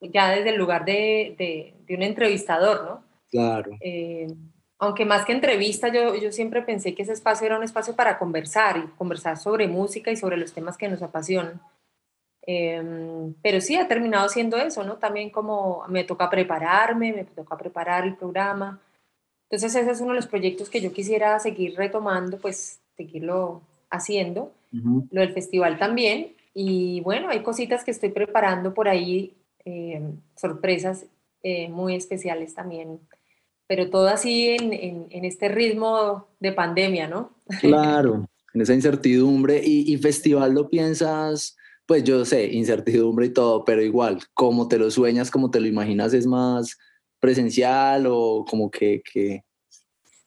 ya 0.00 0.30
desde 0.30 0.50
el 0.50 0.56
lugar 0.56 0.84
de, 0.84 1.34
de, 1.86 1.94
un 1.94 2.02
entrevistador, 2.02 2.84
¿no? 2.84 3.02
Claro. 3.30 3.72
Eh, 3.80 4.28
aunque 4.78 5.04
más 5.04 5.24
que 5.24 5.32
entrevista, 5.32 5.88
yo, 5.88 6.14
yo 6.14 6.30
siempre 6.30 6.62
pensé 6.62 6.94
que 6.94 7.02
ese 7.02 7.12
espacio 7.12 7.46
era 7.46 7.56
un 7.56 7.64
espacio 7.64 7.96
para 7.96 8.18
conversar 8.18 8.76
y 8.78 8.96
conversar 8.96 9.36
sobre 9.36 9.66
música 9.66 10.10
y 10.10 10.16
sobre 10.16 10.36
los 10.36 10.52
temas 10.52 10.76
que 10.76 10.88
nos 10.88 11.02
apasionan. 11.02 11.60
Em, 12.50 13.34
pero 13.42 13.60
sí, 13.60 13.76
ha 13.76 13.88
terminado 13.88 14.28
siendo 14.30 14.56
eso, 14.56 14.82
¿no? 14.82 14.96
También 14.96 15.28
como 15.28 15.84
me 15.88 16.04
toca 16.04 16.30
prepararme, 16.30 17.12
me 17.12 17.24
toca 17.24 17.58
preparar 17.58 18.04
el 18.04 18.16
programa. 18.16 18.80
Entonces 19.50 19.74
ese 19.74 19.90
es 19.90 20.00
uno 20.00 20.10
de 20.10 20.16
los 20.16 20.26
proyectos 20.26 20.70
que 20.70 20.80
yo 20.80 20.92
quisiera 20.92 21.38
seguir 21.40 21.74
retomando, 21.76 22.38
pues 22.38 22.80
seguirlo 22.96 23.60
haciendo. 23.90 24.52
Lo 24.72 25.20
del 25.20 25.32
festival 25.34 25.78
también. 25.78 26.36
Y 26.54 27.00
bueno, 27.02 27.28
hay 27.28 27.42
cositas 27.42 27.84
que 27.84 27.90
estoy 27.90 28.10
preparando 28.10 28.72
por 28.72 28.88
ahí, 28.88 29.34
em, 29.68 30.20
sorpresas 30.36 31.06
eh, 31.42 31.68
muy 31.68 31.94
especiales 31.94 32.54
también 32.54 33.00
pero 33.68 33.90
todo 33.90 34.08
así 34.08 34.48
en, 34.48 34.72
en, 34.72 35.24
este 35.26 35.48
ritmo 35.48 36.26
de 36.40 36.52
pandemia, 36.52 37.06
¿no? 37.06 37.36
Claro, 37.60 38.26
en 38.54 38.60
esa 38.60 38.74
incertidumbre. 38.74 39.60
Y, 39.62 39.92
y, 39.92 39.98
festival 39.98 40.54
lo 40.54 40.68
piensas, 40.70 41.54
pues 41.86 42.02
yo 42.02 42.24
sé, 42.24 42.46
incertidumbre 42.46 43.26
y 43.26 43.32
todo, 43.32 43.64
pero 43.64 43.82
igual, 43.82 44.20
como 44.32 44.66
te 44.68 44.78
lo 44.78 44.90
sueñas, 44.90 45.30
como 45.30 45.50
te 45.50 45.60
lo 45.60 45.66
imaginas, 45.66 46.14
es 46.14 46.26
más 46.26 46.78
presencial 47.20 48.06
o 48.08 48.44
como 48.48 48.70
que... 48.70 49.02
que... 49.02 49.44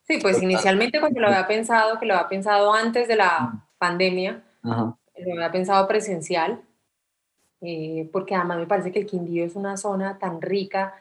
Sí, 0.04 0.20
pues 0.22 0.42
inicialmente 0.44 1.00
cuando 1.00 1.20
lo 1.20 1.28
había 1.28 1.48
pensado, 1.48 2.00
que 2.00 2.06
lo 2.06 2.14
había 2.14 2.30
pensado 2.30 2.74
antes 2.74 3.08
de 3.08 3.16
la 3.16 3.68
pandemia, 3.80 4.44
lo 4.64 4.98
había 5.34 5.52
pensado 5.52 5.88
presencial, 5.88 6.62
eh, 7.62 8.10
porque 8.12 8.36
además 8.36 8.60
me 8.60 8.68
parece 8.68 8.92
que 8.92 9.00
el 9.00 9.06
Quindío 9.06 9.46
es 9.46 9.56
una 9.56 9.78
zona 9.78 10.18
tan 10.18 10.42
rica 10.42 10.96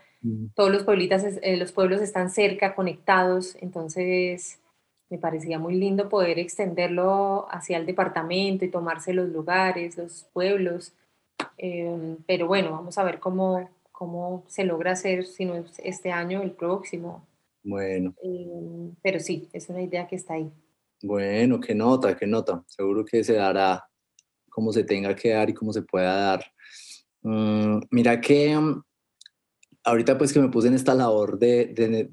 todos 0.54 0.70
los, 0.70 0.82
pueblitas, 0.82 1.24
eh, 1.24 1.56
los 1.56 1.72
pueblos 1.72 2.02
están 2.02 2.30
cerca, 2.30 2.74
conectados, 2.74 3.56
entonces 3.60 4.60
me 5.08 5.18
parecía 5.18 5.58
muy 5.58 5.74
lindo 5.76 6.08
poder 6.08 6.38
extenderlo 6.38 7.46
hacia 7.50 7.78
el 7.78 7.86
departamento 7.86 8.64
y 8.64 8.70
tomarse 8.70 9.14
los 9.14 9.30
lugares, 9.30 9.96
los 9.96 10.28
pueblos. 10.32 10.92
Em, 11.56 12.16
pero 12.26 12.46
bueno, 12.46 12.70
vamos 12.70 12.98
a 12.98 13.04
ver 13.04 13.18
cómo, 13.18 13.68
cómo 13.90 14.44
se 14.46 14.64
logra 14.64 14.92
hacer, 14.92 15.24
si 15.24 15.46
no 15.46 15.54
es 15.54 15.80
este 15.82 16.12
año, 16.12 16.42
el 16.42 16.52
próximo. 16.52 17.26
Bueno. 17.64 18.14
Em, 18.22 18.94
pero 19.02 19.20
sí, 19.20 19.48
es 19.54 19.70
una 19.70 19.80
idea 19.80 20.06
que 20.06 20.16
está 20.16 20.34
ahí. 20.34 20.50
Bueno, 21.02 21.58
qué 21.60 21.74
nota, 21.74 22.14
qué 22.14 22.26
nota. 22.26 22.62
Seguro 22.66 23.06
que 23.06 23.24
se 23.24 23.34
dará 23.34 23.88
como 24.50 24.72
se 24.72 24.84
tenga 24.84 25.16
que 25.16 25.30
dar 25.30 25.48
y 25.48 25.54
como 25.54 25.72
se 25.72 25.82
pueda 25.82 26.14
dar. 26.14 26.44
Mm, 27.22 27.80
mira 27.90 28.20
que 28.20 28.56
ahorita 29.84 30.18
pues 30.18 30.32
que 30.32 30.40
me 30.40 30.48
puse 30.48 30.68
en 30.68 30.74
esta 30.74 30.94
labor 30.94 31.38
de, 31.38 32.10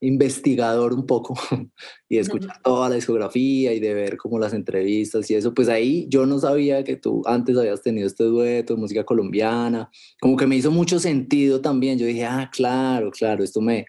investigador 0.00 0.92
un 0.92 1.06
poco 1.06 1.34
y 2.08 2.16
de 2.16 2.20
escuchar 2.20 2.60
toda 2.62 2.90
la 2.90 2.96
discografía 2.96 3.72
y 3.72 3.80
de 3.80 3.94
ver 3.94 4.18
como 4.18 4.38
las 4.38 4.52
entrevistas 4.52 5.30
y 5.30 5.34
eso, 5.34 5.54
pues 5.54 5.68
ahí 5.68 6.06
yo 6.10 6.26
no 6.26 6.38
sabía 6.38 6.84
que 6.84 6.96
tú 6.96 7.22
antes 7.24 7.56
habías 7.56 7.82
tenido 7.82 8.06
este 8.06 8.24
dueto 8.24 8.74
de 8.74 8.80
música 8.80 9.04
colombiana, 9.04 9.90
como 10.20 10.36
que 10.36 10.46
me 10.46 10.56
hizo 10.56 10.70
mucho 10.70 10.98
sentido 10.98 11.62
también, 11.62 11.98
yo 11.98 12.06
dije, 12.06 12.26
ah, 12.26 12.50
claro, 12.52 13.10
claro, 13.10 13.42
esto 13.42 13.62
me, 13.62 13.86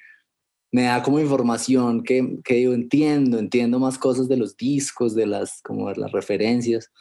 me 0.72 0.84
da 0.84 1.04
como 1.04 1.20
información 1.20 2.04
que, 2.04 2.40
que 2.44 2.62
yo 2.62 2.74
entiendo, 2.74 3.38
entiendo 3.38 3.80
más 3.80 3.98
cosas 3.98 4.28
de 4.28 4.38
los 4.38 4.56
discos, 4.56 5.14
de 5.16 5.28
las, 5.28 5.62
como 5.62 5.90
de 5.90 5.96
las 5.96 6.12
referencias. 6.12 6.92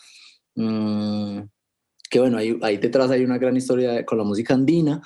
Mm, 0.56 1.42
que 2.10 2.20
bueno, 2.20 2.38
ahí, 2.38 2.58
ahí 2.62 2.78
detrás 2.78 3.10
hay 3.10 3.24
una 3.24 3.38
gran 3.38 3.56
historia 3.56 4.04
con 4.04 4.18
la 4.18 4.24
música 4.24 4.54
andina 4.54 5.00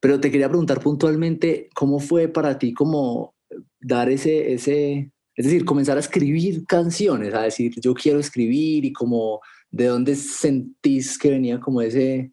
pero 0.00 0.18
te 0.18 0.30
quería 0.30 0.48
preguntar 0.48 0.80
puntualmente, 0.80 1.68
¿cómo 1.74 2.00
fue 2.00 2.28
para 2.28 2.58
ti 2.58 2.72
como 2.72 3.34
dar 3.78 4.08
ese, 4.08 4.54
ese, 4.54 5.12
es 5.34 5.44
decir, 5.44 5.64
comenzar 5.64 5.98
a 5.98 6.00
escribir 6.00 6.64
canciones, 6.66 7.34
a 7.34 7.42
decir, 7.42 7.78
yo 7.78 7.92
quiero 7.92 8.18
escribir 8.18 8.86
y 8.86 8.92
como, 8.92 9.40
¿de 9.70 9.86
dónde 9.86 10.16
sentís 10.16 11.18
que 11.18 11.30
venía 11.30 11.60
como 11.60 11.82
ese, 11.82 12.32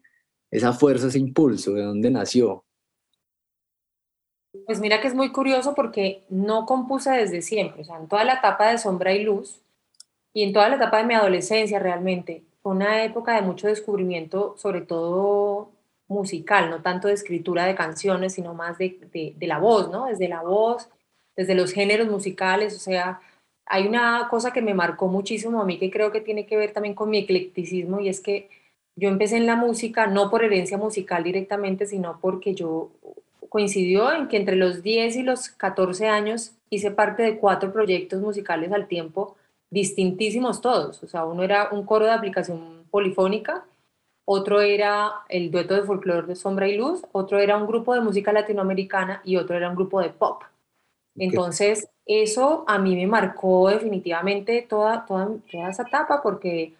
esa 0.50 0.72
fuerza, 0.72 1.08
ese 1.08 1.18
impulso? 1.18 1.74
¿De 1.74 1.82
dónde 1.82 2.10
nació? 2.10 2.64
Pues 4.66 4.80
mira 4.80 5.00
que 5.02 5.08
es 5.08 5.14
muy 5.14 5.30
curioso 5.30 5.74
porque 5.74 6.24
no 6.30 6.64
compuse 6.64 7.10
desde 7.10 7.42
siempre, 7.42 7.82
o 7.82 7.84
sea, 7.84 7.98
en 7.98 8.08
toda 8.08 8.24
la 8.24 8.34
etapa 8.34 8.70
de 8.70 8.78
sombra 8.78 9.14
y 9.14 9.24
luz 9.24 9.60
y 10.32 10.42
en 10.42 10.54
toda 10.54 10.70
la 10.70 10.76
etapa 10.76 10.98
de 10.98 11.04
mi 11.04 11.14
adolescencia 11.14 11.78
realmente, 11.78 12.44
fue 12.62 12.72
una 12.72 13.04
época 13.04 13.34
de 13.34 13.42
mucho 13.42 13.68
descubrimiento, 13.68 14.54
sobre 14.58 14.80
todo 14.82 15.70
musical, 16.08 16.70
no 16.70 16.82
tanto 16.82 17.08
de 17.08 17.14
escritura 17.14 17.66
de 17.66 17.74
canciones, 17.74 18.34
sino 18.34 18.54
más 18.54 18.78
de, 18.78 19.34
de, 19.36 19.46
la 19.46 19.58
voz, 19.58 19.90
¿no? 19.90 20.06
Desde 20.06 20.28
la 20.28 20.42
voz, 20.42 20.88
desde 21.36 21.54
los 21.54 21.72
géneros 21.72 22.08
musicales, 22.08 22.74
o 22.74 22.78
sea, 22.78 23.20
hay 23.66 23.86
una 23.86 24.28
cosa 24.30 24.52
que 24.52 24.62
me 24.62 24.74
marcó 24.74 25.08
muchísimo 25.08 25.60
a 25.60 25.64
mí 25.66 25.78
que 25.78 25.90
creo 25.90 26.10
que 26.10 26.22
tiene 26.22 26.46
que 26.46 26.56
ver 26.56 26.72
también 26.72 26.94
con 26.94 27.10
mi 27.10 27.18
eclecticismo 27.18 28.00
y 28.00 28.08
es 28.08 28.20
que 28.20 28.48
yo 28.96 29.08
empecé 29.08 29.36
en 29.36 29.46
la 29.46 29.54
música 29.54 30.06
no 30.06 30.30
por 30.30 30.42
herencia 30.42 30.78
musical 30.78 31.22
directamente, 31.22 31.86
sino 31.86 32.18
porque 32.20 32.54
yo 32.54 32.90
coincidió 33.48 34.12
en 34.12 34.28
que 34.28 34.36
entre 34.36 34.56
los 34.56 34.82
10 34.82 35.16
y 35.16 35.22
los 35.22 35.50
14 35.50 36.08
años 36.08 36.52
hice 36.70 36.90
parte 36.90 37.22
de 37.22 37.38
cuatro 37.38 37.72
proyectos 37.72 38.20
musicales 38.20 38.72
al 38.72 38.88
tiempo, 38.88 39.36
distintísimos 39.70 40.60
todos. 40.60 41.02
O 41.02 41.08
sea, 41.08 41.24
uno 41.24 41.42
era 41.42 41.68
un 41.70 41.84
coro 41.84 42.06
de 42.06 42.12
aplicación 42.12 42.84
polifónica, 42.90 43.64
otro 44.24 44.60
era 44.60 45.22
el 45.28 45.50
dueto 45.50 45.74
de 45.74 45.84
folclore 45.84 46.26
de 46.26 46.36
Sombra 46.36 46.68
y 46.68 46.76
Luz, 46.76 47.02
otro 47.12 47.38
era 47.38 47.56
un 47.56 47.66
grupo 47.66 47.94
de 47.94 48.00
música 48.00 48.32
latinoamericana 48.32 49.22
y 49.24 49.36
otro 49.36 49.56
era 49.56 49.70
un 49.70 49.76
grupo 49.76 50.00
de 50.00 50.10
pop. 50.10 50.42
Entonces, 51.16 51.88
eso 52.06 52.64
a 52.66 52.78
mí 52.78 52.94
me 52.94 53.06
marcó 53.06 53.68
definitivamente 53.68 54.66
toda, 54.68 55.04
toda, 55.06 55.30
toda 55.50 55.70
esa 55.70 55.82
etapa 55.82 56.22
porque, 56.22 56.74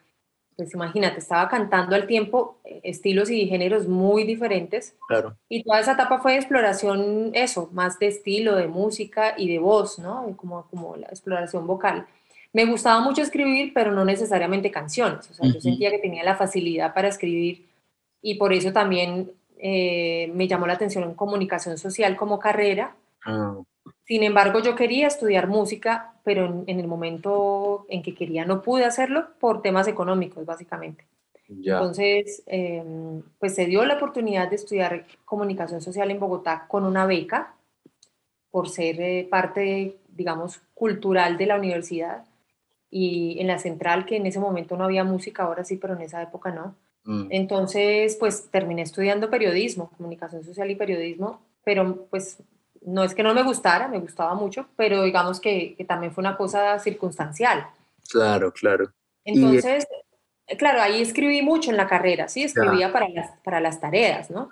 pues 0.56 0.72
imagínate, 0.74 1.18
estaba 1.18 1.48
cantando 1.48 1.96
al 1.96 2.06
tiempo 2.06 2.58
eh, 2.64 2.80
estilos 2.84 3.30
y 3.30 3.46
géneros 3.46 3.88
muy 3.88 4.24
diferentes. 4.24 4.96
Claro. 5.08 5.36
Y 5.48 5.64
toda 5.64 5.80
esa 5.80 5.92
etapa 5.92 6.20
fue 6.20 6.32
de 6.32 6.38
exploración, 6.38 7.30
eso, 7.34 7.68
más 7.72 7.98
de 7.98 8.08
estilo, 8.08 8.56
de 8.56 8.68
música 8.68 9.34
y 9.36 9.50
de 9.50 9.58
voz, 9.58 9.98
¿no? 9.98 10.36
Como, 10.36 10.66
como 10.68 10.96
la 10.96 11.08
exploración 11.08 11.66
vocal. 11.66 12.06
Me 12.52 12.64
gustaba 12.64 13.00
mucho 13.00 13.22
escribir, 13.22 13.72
pero 13.74 13.92
no 13.92 14.04
necesariamente 14.04 14.70
canciones. 14.70 15.30
O 15.30 15.34
sea, 15.34 15.48
yo 15.48 15.60
sentía 15.60 15.90
que 15.90 15.98
tenía 15.98 16.24
la 16.24 16.36
facilidad 16.36 16.94
para 16.94 17.08
escribir 17.08 17.66
y 18.22 18.36
por 18.36 18.52
eso 18.52 18.72
también 18.72 19.30
eh, 19.58 20.30
me 20.34 20.48
llamó 20.48 20.66
la 20.66 20.74
atención 20.74 21.04
en 21.04 21.14
comunicación 21.14 21.76
social 21.78 22.16
como 22.16 22.38
carrera. 22.38 22.94
Ah. 23.24 23.56
Sin 24.04 24.22
embargo, 24.22 24.60
yo 24.60 24.74
quería 24.74 25.06
estudiar 25.06 25.48
música, 25.48 26.14
pero 26.24 26.64
en, 26.66 26.80
el 26.80 26.86
momento 26.86 27.84
en 27.88 28.02
que 28.02 28.14
quería 28.14 28.44
no 28.44 28.62
pude 28.62 28.84
hacerlo 28.84 29.26
por 29.38 29.60
temas 29.60 29.86
económicos, 29.86 30.46
básicamente. 30.46 31.04
Entonces, 31.48 32.42
em, 32.46 33.22
pues 33.38 33.54
se 33.54 33.66
dio 33.66 33.84
la 33.84 33.94
oportunidad 33.94 34.50
de 34.50 34.56
estudiar 34.56 35.06
comunicación 35.24 35.80
social 35.80 36.10
en 36.10 36.20
Bogotá 36.20 36.66
con 36.68 36.84
una 36.84 37.06
beca 37.06 37.54
por 38.50 38.68
ser 38.68 39.00
eh, 39.00 39.26
parte, 39.30 39.96
digamos, 40.14 40.60
cultural 40.74 41.38
de 41.38 41.46
la 41.46 41.56
universidad 41.56 42.24
y 42.90 43.38
en 43.40 43.46
la 43.46 43.58
central, 43.58 44.06
que 44.06 44.16
en 44.16 44.26
ese 44.26 44.40
momento 44.40 44.76
no 44.76 44.84
había 44.84 45.04
música, 45.04 45.44
ahora 45.44 45.64
sí, 45.64 45.76
pero 45.76 45.94
en 45.94 46.02
esa 46.02 46.22
época 46.22 46.50
no. 46.50 46.74
Mm. 47.04 47.28
Entonces, 47.30 48.16
pues 48.16 48.50
terminé 48.50 48.82
estudiando 48.82 49.30
periodismo, 49.30 49.90
comunicación 49.96 50.44
social 50.44 50.70
y 50.70 50.76
periodismo, 50.76 51.40
pero 51.64 52.06
pues 52.10 52.38
no 52.82 53.04
es 53.04 53.14
que 53.14 53.22
no 53.22 53.34
me 53.34 53.42
gustara, 53.42 53.88
me 53.88 53.98
gustaba 53.98 54.34
mucho, 54.34 54.68
pero 54.76 55.02
digamos 55.02 55.40
que, 55.40 55.74
que 55.76 55.84
también 55.84 56.12
fue 56.12 56.22
una 56.22 56.36
cosa 56.36 56.78
circunstancial. 56.78 57.66
Claro, 58.10 58.52
claro. 58.52 58.90
Entonces, 59.24 59.86
claro, 60.56 60.80
ahí 60.80 61.02
escribí 61.02 61.42
mucho 61.42 61.70
en 61.70 61.76
la 61.76 61.86
carrera, 61.86 62.28
sí, 62.28 62.44
escribía 62.44 62.92
para, 62.92 63.08
las, 63.08 63.30
para 63.44 63.60
las 63.60 63.80
tareas, 63.80 64.30
¿no? 64.30 64.48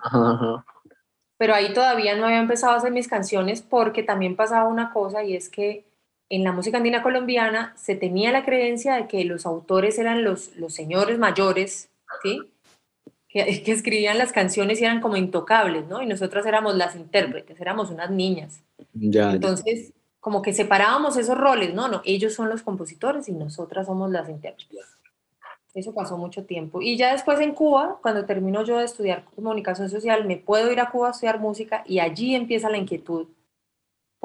Pero 1.38 1.54
ahí 1.54 1.72
todavía 1.72 2.16
no 2.16 2.26
había 2.26 2.38
empezado 2.38 2.72
a 2.72 2.76
hacer 2.76 2.92
mis 2.92 3.08
canciones 3.08 3.62
porque 3.62 4.02
también 4.02 4.36
pasaba 4.36 4.68
una 4.68 4.92
cosa 4.92 5.22
y 5.24 5.36
es 5.36 5.48
que 5.48 5.84
en 6.28 6.44
la 6.44 6.52
música 6.52 6.78
andina 6.78 7.02
colombiana 7.02 7.72
se 7.76 7.94
tenía 7.94 8.32
la 8.32 8.44
creencia 8.44 8.94
de 8.94 9.06
que 9.06 9.24
los 9.24 9.46
autores 9.46 9.98
eran 9.98 10.24
los, 10.24 10.56
los 10.56 10.74
señores 10.74 11.18
mayores, 11.18 11.90
¿sí? 12.22 12.40
Que, 13.28 13.62
que, 13.64 13.72
escribían 13.72 14.18
las 14.18 14.32
canciones 14.32 14.80
y 14.80 14.84
eran 14.84 15.00
como 15.00 15.16
intocables, 15.16 15.86
¿no? 15.86 16.02
Y 16.02 16.06
nosotras 16.06 16.44
éramos 16.46 16.74
las 16.74 16.96
intérpretes, 16.96 17.60
éramos 17.60 17.90
unas 17.90 18.10
niñas. 18.10 18.60
Ya, 18.92 19.32
Entonces, 19.32 19.92
como 20.20 20.42
que 20.42 20.52
separábamos 20.52 21.16
esos 21.16 21.38
roles, 21.38 21.72
¿no? 21.74 21.88
No, 21.88 22.02
ellos 22.04 22.34
son 22.34 22.48
los 22.48 22.62
compositores 22.62 23.28
y 23.28 23.32
nosotras 23.32 23.86
somos 23.86 24.10
las 24.10 24.28
intérpretes. 24.28 24.84
Eso 25.74 25.92
pasó 25.92 26.16
mucho 26.16 26.46
tiempo. 26.46 26.80
Y 26.80 26.96
ya 26.96 27.12
después 27.12 27.38
en 27.38 27.52
Cuba, 27.52 27.98
cuando 28.00 28.24
termino 28.24 28.64
yo 28.64 28.78
de 28.78 28.86
estudiar 28.86 29.26
comunicación 29.36 29.90
social, 29.90 30.24
me 30.24 30.38
puedo 30.38 30.72
ir 30.72 30.80
a 30.80 30.90
Cuba 30.90 31.08
a 31.08 31.10
estudiar 31.10 31.38
música 31.38 31.84
y 31.86 31.98
allí 31.98 32.34
empieza 32.34 32.70
la 32.70 32.78
inquietud 32.78 33.28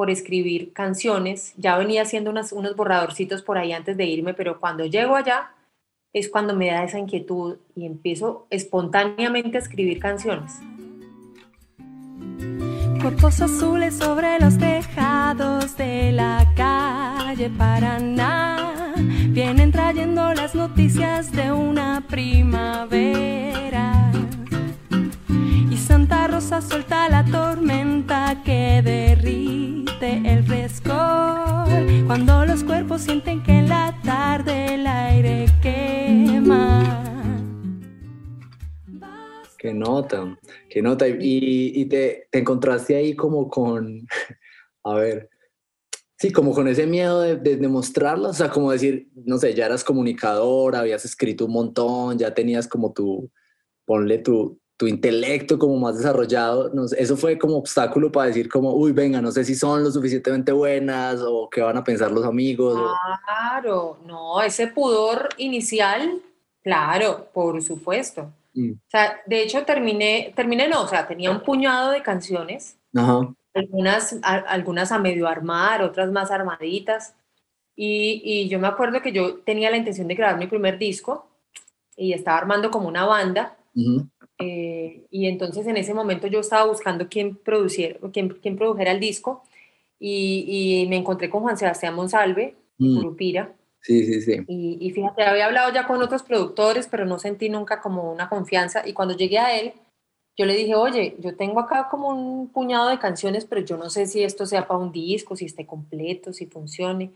por 0.01 0.09
escribir 0.09 0.73
canciones. 0.73 1.53
Ya 1.57 1.77
venía 1.77 2.01
haciendo 2.01 2.31
unos 2.31 2.75
borradorcitos 2.75 3.43
por 3.43 3.59
ahí 3.59 3.71
antes 3.71 3.95
de 3.97 4.05
irme, 4.05 4.33
pero 4.33 4.59
cuando 4.59 4.83
llego 4.83 5.15
allá 5.15 5.51
es 6.11 6.27
cuando 6.27 6.55
me 6.55 6.71
da 6.71 6.83
esa 6.83 6.97
inquietud 6.97 7.57
y 7.75 7.85
empiezo 7.85 8.47
espontáneamente 8.49 9.59
a 9.59 9.61
escribir 9.61 9.99
canciones. 9.99 10.53
Cuerpos 12.99 13.41
azules 13.41 13.93
sobre 13.93 14.39
los 14.39 14.57
tejados 14.57 15.77
de 15.77 16.13
la 16.13 16.51
calle 16.55 17.51
Paraná 17.51 18.95
vienen 19.27 19.71
trayendo 19.71 20.33
las 20.33 20.55
noticias 20.55 21.31
de 21.31 21.51
una 21.51 22.03
primavera 22.09 23.61
Santa 25.91 26.27
Rosa 26.27 26.61
suelta 26.61 27.09
la 27.09 27.25
tormenta 27.25 28.41
que 28.45 28.81
derrite 28.81 29.20
Sienten 32.97 33.41
que 33.41 33.53
en 33.53 33.69
la 33.69 33.97
tarde 34.03 34.75
el 34.75 34.85
aire 34.85 35.45
quema. 35.61 36.93
Qué 39.57 39.73
nota, 39.73 40.37
qué 40.69 40.81
nota. 40.81 41.07
Y, 41.07 41.71
y 41.81 41.85
te, 41.85 42.27
te 42.29 42.39
encontraste 42.39 42.95
ahí 42.95 43.15
como 43.15 43.47
con, 43.47 44.05
a 44.83 44.95
ver, 44.95 45.29
Sí, 46.17 46.31
como 46.31 46.53
con 46.53 46.67
ese 46.67 46.85
miedo 46.85 47.21
de, 47.21 47.35
de, 47.37 47.57
demostrarlo, 47.57 48.29
o 48.29 48.33
sea, 48.33 48.51
como 48.51 48.71
decir, 48.71 49.09
no 49.25 49.39
sé, 49.39 49.55
ya 49.55 49.65
eras 49.65 49.83
comunicador, 49.83 50.75
habías 50.75 51.03
escrito 51.03 51.47
un 51.47 51.53
montón, 51.53 52.19
ya 52.19 52.31
tenías 52.31 52.67
como 52.67 52.93
tu, 52.93 53.31
ponle 53.85 54.19
tu, 54.19 54.60
tu 54.81 54.87
intelecto 54.87 55.59
como 55.59 55.77
más 55.77 55.95
desarrollado, 55.95 56.71
no 56.73 56.87
sé, 56.87 56.99
eso 56.99 57.15
fue 57.15 57.37
como 57.37 57.55
obstáculo 57.55 58.11
para 58.11 58.29
decir 58.29 58.49
como, 58.49 58.73
uy, 58.73 58.91
venga, 58.91 59.21
no 59.21 59.31
sé 59.31 59.43
si 59.43 59.53
son 59.53 59.83
lo 59.83 59.91
suficientemente 59.91 60.51
buenas 60.51 61.21
o 61.21 61.47
qué 61.51 61.61
van 61.61 61.77
a 61.77 61.83
pensar 61.83 62.11
los 62.11 62.25
amigos. 62.25 62.81
Claro, 63.23 63.79
o... 63.79 63.97
no, 64.07 64.41
ese 64.41 64.65
pudor 64.65 65.29
inicial, 65.37 66.19
claro, 66.63 67.27
por 67.31 67.61
supuesto. 67.61 68.33
Mm. 68.55 68.71
O 68.71 68.89
sea, 68.89 69.21
de 69.27 69.43
hecho 69.43 69.63
terminé, 69.65 70.33
terminé 70.35 70.67
no, 70.67 70.81
o 70.81 70.87
sea, 70.87 71.07
tenía 71.07 71.29
un 71.29 71.41
puñado 71.41 71.91
de 71.91 72.01
canciones. 72.01 72.75
Ajá 72.95 73.31
algunas, 73.53 74.15
a, 74.23 74.35
algunas 74.35 74.91
a 74.91 74.99
medio 74.99 75.27
armar, 75.27 75.81
otras 75.81 76.11
más 76.11 76.31
armaditas. 76.31 77.15
Y, 77.75 78.21
y, 78.23 78.49
yo 78.49 78.59
me 78.59 78.67
acuerdo 78.67 79.01
que 79.01 79.11
yo 79.11 79.39
tenía 79.39 79.69
la 79.71 79.77
intención 79.77 80.07
de 80.07 80.15
grabar 80.15 80.37
mi 80.37 80.47
primer 80.47 80.77
disco 80.77 81.27
y 81.95 82.13
estaba 82.13 82.37
armando 82.37 82.69
como 82.69 82.87
una 82.87 83.05
banda. 83.05 83.57
Uh 83.75 83.81
-huh. 83.81 84.09
Eh, 84.41 85.05
y 85.09 85.27
entonces 85.27 85.67
en 85.67 85.77
ese 85.77 85.93
momento 85.93 86.27
yo 86.27 86.39
estaba 86.39 86.65
buscando 86.65 87.07
quién, 87.09 87.35
produciera, 87.35 87.99
quién, 88.11 88.29
quién 88.29 88.55
produjera 88.55 88.91
el 88.91 88.99
disco 88.99 89.43
y, 89.99 90.83
y, 90.83 90.89
me 90.89 90.97
encontré 90.97 91.29
con 91.29 91.41
Juan 91.41 91.57
Sebastián 91.57 91.93
Monsalve, 91.93 92.55
Mm. 92.81 92.95
Curupira. 92.95 93.55
Sí, 93.81 94.05
sí, 94.05 94.21
sí. 94.21 94.43
Y, 94.47 94.77
y 94.81 94.91
fíjate, 94.91 95.23
había 95.23 95.45
hablado 95.45 95.71
ya 95.71 95.85
con 95.87 96.01
otros 96.01 96.23
productores, 96.23 96.87
pero 96.87 97.05
no 97.05 97.19
sentí 97.19 97.49
nunca 97.49 97.79
como 97.79 98.11
una 98.11 98.27
confianza. 98.27 98.87
Y 98.87 98.93
cuando 98.93 99.15
llegué 99.15 99.37
a 99.37 99.59
él, 99.59 99.73
yo 100.35 100.45
le 100.45 100.55
dije, 100.55 100.75
oye, 100.75 101.15
yo 101.19 101.35
tengo 101.35 101.59
acá 101.59 101.87
como 101.89 102.09
un 102.09 102.49
puñado 102.49 102.89
de 102.89 102.99
canciones, 102.99 103.45
pero 103.45 103.61
yo 103.61 103.77
no 103.77 103.89
sé 103.89 104.07
si 104.07 104.23
esto 104.23 104.45
sea 104.45 104.67
para 104.67 104.79
un 104.79 104.91
disco, 104.91 105.35
si 105.35 105.45
esté 105.45 105.65
completo, 105.65 106.33
si 106.33 106.47
funcione. 106.47 107.11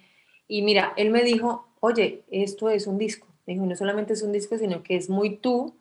Y 0.48 0.62
mira, 0.62 0.94
él 0.98 1.10
me 1.10 1.24
dijo, 1.24 1.67
oye, 1.79 2.24
esto 2.29 2.70
es 2.70 2.86
un 2.88 2.98
disco. 3.00 3.27
Me 3.48 3.53
dijo, 3.53 3.65
no 3.65 3.75
solamente 3.75 4.13
es 4.13 4.22
un 4.22 4.32
disco, 4.32 4.58
sino 4.58 4.84
que 4.84 4.96
es 4.96 5.10
muy 5.10 5.38
tú 5.38 5.75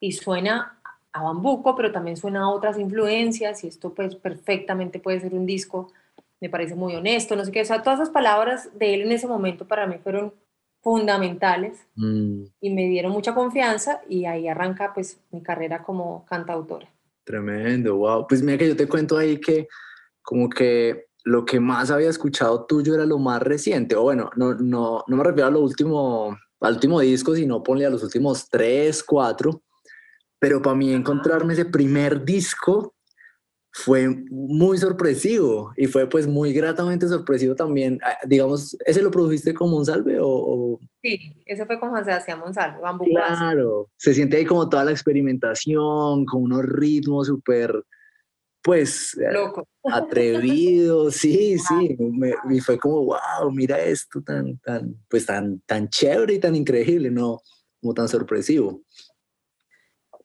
y 0.00 0.12
suena 0.12 0.77
a 1.12 1.22
bambuco, 1.22 1.74
pero 1.76 1.90
también 1.92 2.16
suena 2.16 2.42
a 2.42 2.50
otras 2.50 2.78
influencias 2.78 3.64
y 3.64 3.68
esto 3.68 3.94
pues 3.94 4.14
perfectamente 4.16 4.98
puede 5.00 5.20
ser 5.20 5.34
un 5.34 5.46
disco. 5.46 5.92
Me 6.40 6.48
parece 6.50 6.74
muy 6.74 6.94
honesto, 6.94 7.34
no 7.36 7.44
sé 7.44 7.50
qué. 7.52 7.62
O 7.62 7.64
sea, 7.64 7.82
todas 7.82 7.98
esas 8.00 8.10
palabras 8.10 8.70
de 8.78 8.94
él 8.94 9.02
en 9.02 9.12
ese 9.12 9.26
momento 9.26 9.66
para 9.66 9.86
mí 9.86 9.96
fueron 10.02 10.32
fundamentales 10.80 11.86
Mm, 11.96 12.44
y 12.60 12.70
me 12.70 12.86
dieron 12.88 13.12
mucha 13.12 13.34
confianza 13.34 14.00
y 14.08 14.24
ahí 14.26 14.46
arranca 14.48 14.92
pues 14.94 15.18
mi 15.32 15.42
carrera 15.42 15.82
como 15.82 16.24
cantautora. 16.26 16.88
tremendo, 17.24 17.96
wow. 17.96 18.26
Pues 18.26 18.42
mira 18.42 18.56
que 18.58 18.68
yo 18.68 18.76
te 18.76 18.88
cuento 18.88 19.18
ahí 19.18 19.38
que 19.40 19.68
como 20.22 20.48
que 20.48 21.08
lo 21.24 21.44
que 21.44 21.60
más 21.60 21.90
había 21.90 22.08
escuchado 22.08 22.64
tuyo 22.64 22.94
era 22.94 23.04
lo 23.04 23.18
más 23.18 23.42
reciente, 23.42 23.96
o 23.96 24.02
bueno, 24.02 24.30
no, 24.36 24.54
no, 24.54 25.04
no 25.06 25.16
me 25.16 25.24
refiero 25.24 25.48
a 25.48 25.50
lo 25.50 25.60
último, 25.60 26.38
al 26.60 26.74
último 26.74 27.00
disco, 27.00 27.34
sino 27.34 27.62
ponle 27.62 27.84
a 27.84 27.90
los 27.90 28.02
últimos 28.02 28.48
tres, 28.48 29.02
cuatro, 29.02 29.62
pero 30.38 30.62
para 30.62 30.76
mí 30.76 30.92
encontrarme 30.92 31.54
ese 31.54 31.64
primer 31.64 32.24
disco 32.24 32.94
fue 33.70 34.08
muy 34.30 34.78
sorpresivo 34.78 35.72
y 35.76 35.86
fue 35.86 36.08
pues 36.08 36.26
muy 36.26 36.52
gratamente 36.52 37.06
sorpresivo 37.06 37.54
también. 37.54 37.98
Ah, 38.02 38.16
Digamos, 38.26 38.76
¿ese 38.84 39.02
lo 39.02 39.10
produjiste 39.10 39.54
como 39.54 39.76
un 39.76 39.86
salve 39.86 40.18
o...? 40.18 40.26
o... 40.26 40.80
Sí, 41.02 41.32
eso 41.46 41.64
fue 41.66 41.78
con 41.78 41.90
Juan 41.90 42.04
Sebastián 42.04 42.40
Monsalvo, 42.40 42.80
Bambú 42.82 43.04
Claro, 43.04 43.88
se 43.96 44.14
siente 44.14 44.36
ahí 44.36 44.44
como 44.44 44.68
toda 44.68 44.84
la 44.84 44.90
experimentación, 44.90 46.24
con 46.24 46.42
unos 46.42 46.64
ritmos 46.64 47.28
súper, 47.28 47.72
pues, 48.62 49.16
eh, 49.18 49.32
Loco. 49.32 49.68
atrevidos, 49.84 51.14
sí, 51.16 51.56
sí, 51.58 51.96
me, 51.98 52.34
y 52.50 52.60
fue 52.60 52.78
como, 52.78 53.04
wow, 53.04 53.50
mira 53.52 53.78
esto 53.78 54.20
tan, 54.22 54.58
tan, 54.58 54.96
pues 55.08 55.24
tan, 55.24 55.60
tan 55.60 55.88
chévere 55.88 56.34
y 56.34 56.40
tan 56.40 56.56
increíble, 56.56 57.10
¿no? 57.10 57.40
Como 57.80 57.94
tan 57.94 58.08
sorpresivo. 58.08 58.82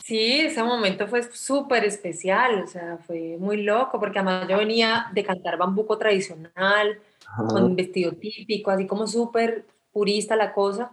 Sí, 0.03 0.41
ese 0.41 0.61
momento 0.61 1.07
fue 1.07 1.23
súper 1.31 1.85
especial, 1.85 2.63
o 2.63 2.67
sea, 2.67 2.97
fue 3.07 3.37
muy 3.39 3.63
loco, 3.63 4.01
porque 4.01 4.19
además 4.19 4.49
yo 4.49 4.57
venía 4.57 5.07
de 5.13 5.23
cantar 5.23 5.55
bambuco 5.57 5.97
tradicional, 5.97 6.99
Ajá. 7.25 7.45
con 7.47 7.73
vestido 7.73 8.11
típico, 8.11 8.69
así 8.69 8.85
como 8.85 9.07
súper 9.07 9.63
purista 9.93 10.35
la 10.35 10.51
cosa, 10.51 10.91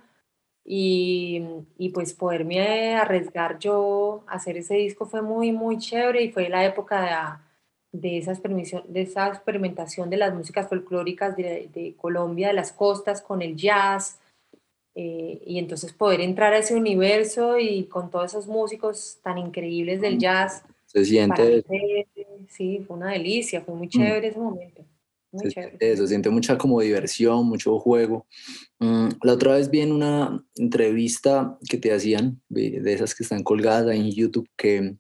y, 0.65 1.43
y, 1.77 1.89
pues 1.89 2.15
poderme 2.15 2.95
arriesgar 2.95 3.59
yo 3.59 4.23
a 4.29 4.35
hacer 4.35 4.57
ese 4.59 4.75
disco 4.75 5.07
fue 5.07 5.23
muy, 5.23 5.51
muy 5.51 5.79
chévere, 5.79 6.23
y 6.23 6.31
fue 6.31 6.49
la 6.49 6.65
época 6.65 7.43
de, 7.91 8.01
de, 8.01 8.19
esa, 8.19 8.35
de 8.35 9.03
esa 9.03 9.27
experimentación 9.27 10.09
de 10.09 10.19
las 10.19 10.33
músicas 10.33 10.69
folclóricas 10.69 11.37
de, 11.37 11.69
de 11.75 11.97
Colombia, 11.97 12.49
de 12.49 12.55
las 12.55 12.71
costas, 12.71 13.23
con 13.23 13.43
el 13.43 13.57
jazz, 13.57 14.21
eh, 14.95 15.41
y 15.47 15.59
entonces 15.59 15.93
poder 15.93 16.21
entrar 16.21 16.53
a 16.53 16.59
ese 16.59 16.75
universo 16.75 17.59
y 17.59 17.85
con 17.85 18.11
todos 18.11 18.33
esos 18.33 18.47
músicos 18.47 19.19
tan 19.23 19.39
increíbles 19.39 20.01
del 20.01 20.19
jazz. 20.19 20.65
Se 20.87 21.05
siente. 21.05 21.63
Fue, 21.63 22.07
sí, 22.49 22.85
fue 22.87 22.97
una 22.97 23.13
delicia, 23.13 23.61
fue 23.61 23.75
muy 23.75 23.89
chévere 23.89 24.29
mm. 24.29 24.31
ese 24.31 24.39
momento. 24.41 24.85
Muy 25.31 25.45
se, 25.45 25.51
chévere. 25.51 25.77
Eso, 25.81 26.07
siente 26.09 26.29
mucha 26.31 26.59
como 26.59 26.81
diversión, 26.81 27.47
mucho 27.47 27.79
juego. 27.79 28.27
Mm, 28.81 29.09
la 29.23 29.33
otra 29.35 29.55
vez 29.55 29.71
vi 29.71 29.81
en 29.81 29.93
una 29.93 30.45
entrevista 30.57 31.57
que 31.69 31.79
te 31.79 31.93
hacían, 31.93 32.41
de 32.49 32.93
esas 32.93 33.15
que 33.15 33.23
están 33.23 33.45
colgadas 33.45 33.87
ahí 33.87 34.01
en 34.01 34.11
YouTube, 34.11 34.49
que 34.57 34.97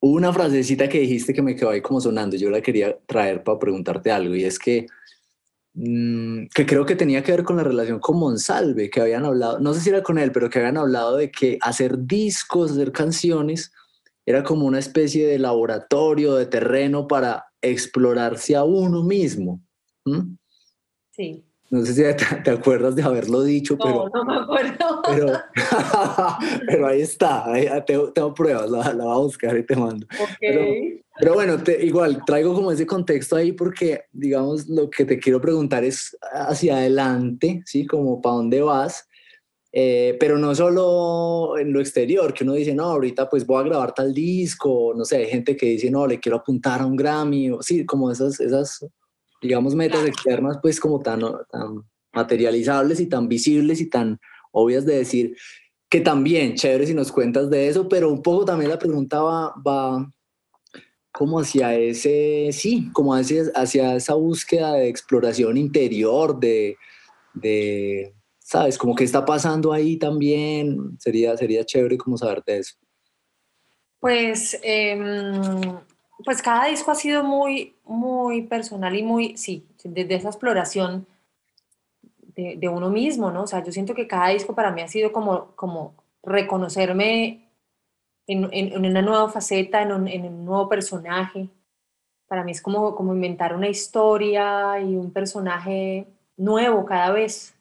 hubo 0.00 0.16
una 0.16 0.32
frasecita 0.32 0.88
que 0.88 1.00
dijiste 1.00 1.34
que 1.34 1.42
me 1.42 1.54
quedó 1.54 1.70
ahí 1.70 1.82
como 1.82 2.00
sonando. 2.00 2.36
Yo 2.36 2.48
la 2.48 2.62
quería 2.62 2.98
traer 3.06 3.44
para 3.44 3.58
preguntarte 3.58 4.10
algo, 4.10 4.34
y 4.34 4.44
es 4.44 4.58
que 4.58 4.86
Mm, 5.74 6.46
que 6.52 6.66
creo 6.66 6.84
que 6.84 6.96
tenía 6.96 7.22
que 7.22 7.30
ver 7.30 7.44
con 7.44 7.56
la 7.56 7.62
relación 7.62 8.00
con 8.00 8.18
Monsalve, 8.18 8.90
que 8.90 9.00
habían 9.00 9.24
hablado, 9.24 9.60
no 9.60 9.72
sé 9.72 9.80
si 9.80 9.90
era 9.90 10.02
con 10.02 10.18
él, 10.18 10.32
pero 10.32 10.50
que 10.50 10.58
habían 10.58 10.76
hablado 10.76 11.16
de 11.16 11.30
que 11.30 11.58
hacer 11.60 12.06
discos, 12.06 12.72
hacer 12.72 12.90
canciones, 12.90 13.72
era 14.26 14.42
como 14.42 14.66
una 14.66 14.78
especie 14.78 15.26
de 15.26 15.38
laboratorio, 15.38 16.34
de 16.34 16.46
terreno 16.46 17.06
para 17.06 17.46
explorarse 17.62 18.56
a 18.56 18.64
uno 18.64 19.02
mismo. 19.02 19.60
¿Mm? 20.04 20.34
Sí. 21.12 21.44
No 21.70 21.86
sé 21.86 21.94
si 21.94 22.02
te, 22.02 22.36
te, 22.42 22.50
acuerdas 22.50 22.96
de 22.96 23.02
haberlo 23.04 23.44
dicho, 23.44 23.76
no, 23.76 23.84
pero... 23.84 24.10
No, 24.12 24.24
me 24.24 24.36
acuerdo. 24.40 25.02
Pero, 25.06 25.32
pero 26.66 26.88
ahí 26.88 27.00
está, 27.00 27.46
ahí, 27.46 27.68
tengo, 27.86 28.12
tengo, 28.12 28.34
pruebas, 28.34 28.68
la, 28.68 28.92
la, 28.92 29.04
voy 29.04 29.14
a 29.14 29.18
buscar 29.18 29.56
y 29.56 29.64
te 29.64 29.76
mando. 29.76 30.04
Okay. 30.34 31.00
Pero, 31.20 31.34
bueno, 31.34 31.62
te, 31.62 31.84
igual 31.84 32.24
traigo 32.24 32.54
como 32.54 32.72
ese 32.72 32.86
contexto 32.86 33.36
ahí 33.36 33.52
porque, 33.52 34.04
digamos, 34.10 34.68
lo 34.68 34.88
que 34.88 35.04
te 35.04 35.18
quiero 35.18 35.40
preguntar 35.40 35.84
es 35.84 36.16
hacia 36.32 36.78
adelante, 36.78 37.62
¿sí? 37.66 37.86
Como 37.86 38.20
para 38.20 38.36
dónde 38.36 38.62
vas, 38.62 39.06
eh, 39.72 40.16
pero 40.18 40.36
no 40.36 40.52
solo 40.54 41.56
en 41.56 41.72
lo 41.72 41.80
exterior, 41.80 42.34
que 42.34 42.42
uno 42.42 42.54
dice, 42.54 42.74
no, 42.74 42.84
ahorita 42.84 43.28
pues 43.28 43.46
voy 43.46 43.60
a 43.60 43.68
grabar 43.68 43.94
tal 43.94 44.12
disco, 44.12 44.92
no 44.96 45.04
sé, 45.04 45.18
hay 45.18 45.26
gente 45.26 45.56
que 45.56 45.66
dice, 45.66 45.90
no, 45.90 46.06
le 46.06 46.18
quiero 46.18 46.38
apuntar 46.38 46.80
a 46.80 46.86
un 46.86 46.96
Grammy, 46.96 47.50
o, 47.50 47.62
sí, 47.62 47.86
como 47.86 48.10
esas, 48.10 48.40
esas, 48.40 48.84
digamos, 49.40 49.76
metas 49.76 50.04
externas, 50.06 50.58
pues 50.60 50.80
como 50.80 51.00
tan, 51.00 51.20
tan 51.20 51.84
materializables 52.12 52.98
y 52.98 53.06
tan 53.06 53.28
visibles 53.28 53.80
y 53.80 53.88
tan 53.88 54.18
obvias 54.50 54.84
de 54.84 54.96
decir 54.96 55.36
que 55.88 56.00
también, 56.00 56.54
chévere 56.54 56.86
si 56.86 56.94
nos 56.94 57.12
cuentas 57.12 57.48
de 57.50 57.68
eso, 57.68 57.88
pero 57.88 58.10
un 58.10 58.22
poco 58.22 58.44
también 58.44 58.70
la 58.70 58.78
pregunta 58.78 59.20
va, 59.22 59.54
va 59.66 60.12
como 61.20 61.38
hacia 61.38 61.74
ese, 61.74 62.48
sí, 62.50 62.90
como 62.94 63.12
hacia, 63.12 63.42
hacia 63.54 63.96
esa 63.96 64.14
búsqueda 64.14 64.72
de 64.72 64.88
exploración 64.88 65.58
interior, 65.58 66.40
de, 66.40 66.78
de, 67.34 68.14
¿sabes? 68.38 68.78
Como 68.78 68.94
que 68.94 69.04
está 69.04 69.22
pasando 69.22 69.70
ahí 69.70 69.98
también, 69.98 70.98
sería, 70.98 71.36
sería 71.36 71.62
chévere 71.62 71.98
como 71.98 72.16
saber 72.16 72.42
de 72.46 72.56
eso. 72.60 72.74
Pues, 73.98 74.58
eh, 74.62 74.98
pues 76.24 76.40
cada 76.40 76.68
disco 76.68 76.90
ha 76.90 76.94
sido 76.94 77.22
muy, 77.22 77.74
muy 77.84 78.40
personal 78.40 78.96
y 78.96 79.02
muy, 79.02 79.36
sí, 79.36 79.66
desde 79.84 80.14
esa 80.14 80.28
exploración 80.28 81.06
de, 82.34 82.56
de, 82.56 82.68
uno 82.70 82.88
mismo, 82.88 83.30
¿no? 83.30 83.42
O 83.42 83.46
sea, 83.46 83.62
yo 83.62 83.72
siento 83.72 83.92
que 83.92 84.06
cada 84.06 84.28
disco 84.28 84.54
para 84.54 84.70
mí 84.70 84.80
ha 84.80 84.88
sido 84.88 85.12
como, 85.12 85.48
como 85.54 85.92
reconocerme 86.22 87.49
en, 88.30 88.48
en, 88.52 88.72
en 88.72 88.86
una 88.86 89.02
nueva 89.02 89.28
faceta, 89.28 89.82
en 89.82 89.92
un, 89.92 90.08
en 90.08 90.24
un, 90.24 90.44
nuevo 90.44 90.68
personaje. 90.68 91.48
Para 92.28 92.44
mí 92.44 92.52
es 92.52 92.62
como, 92.62 92.94
como 92.94 93.14
inventar 93.14 93.54
una 93.54 93.68
historia 93.68 94.80
y 94.80 94.94
un 94.94 95.12
personaje 95.12 96.06
nuevo 96.36 96.84
cada 96.86 97.10
vez. 97.10 97.54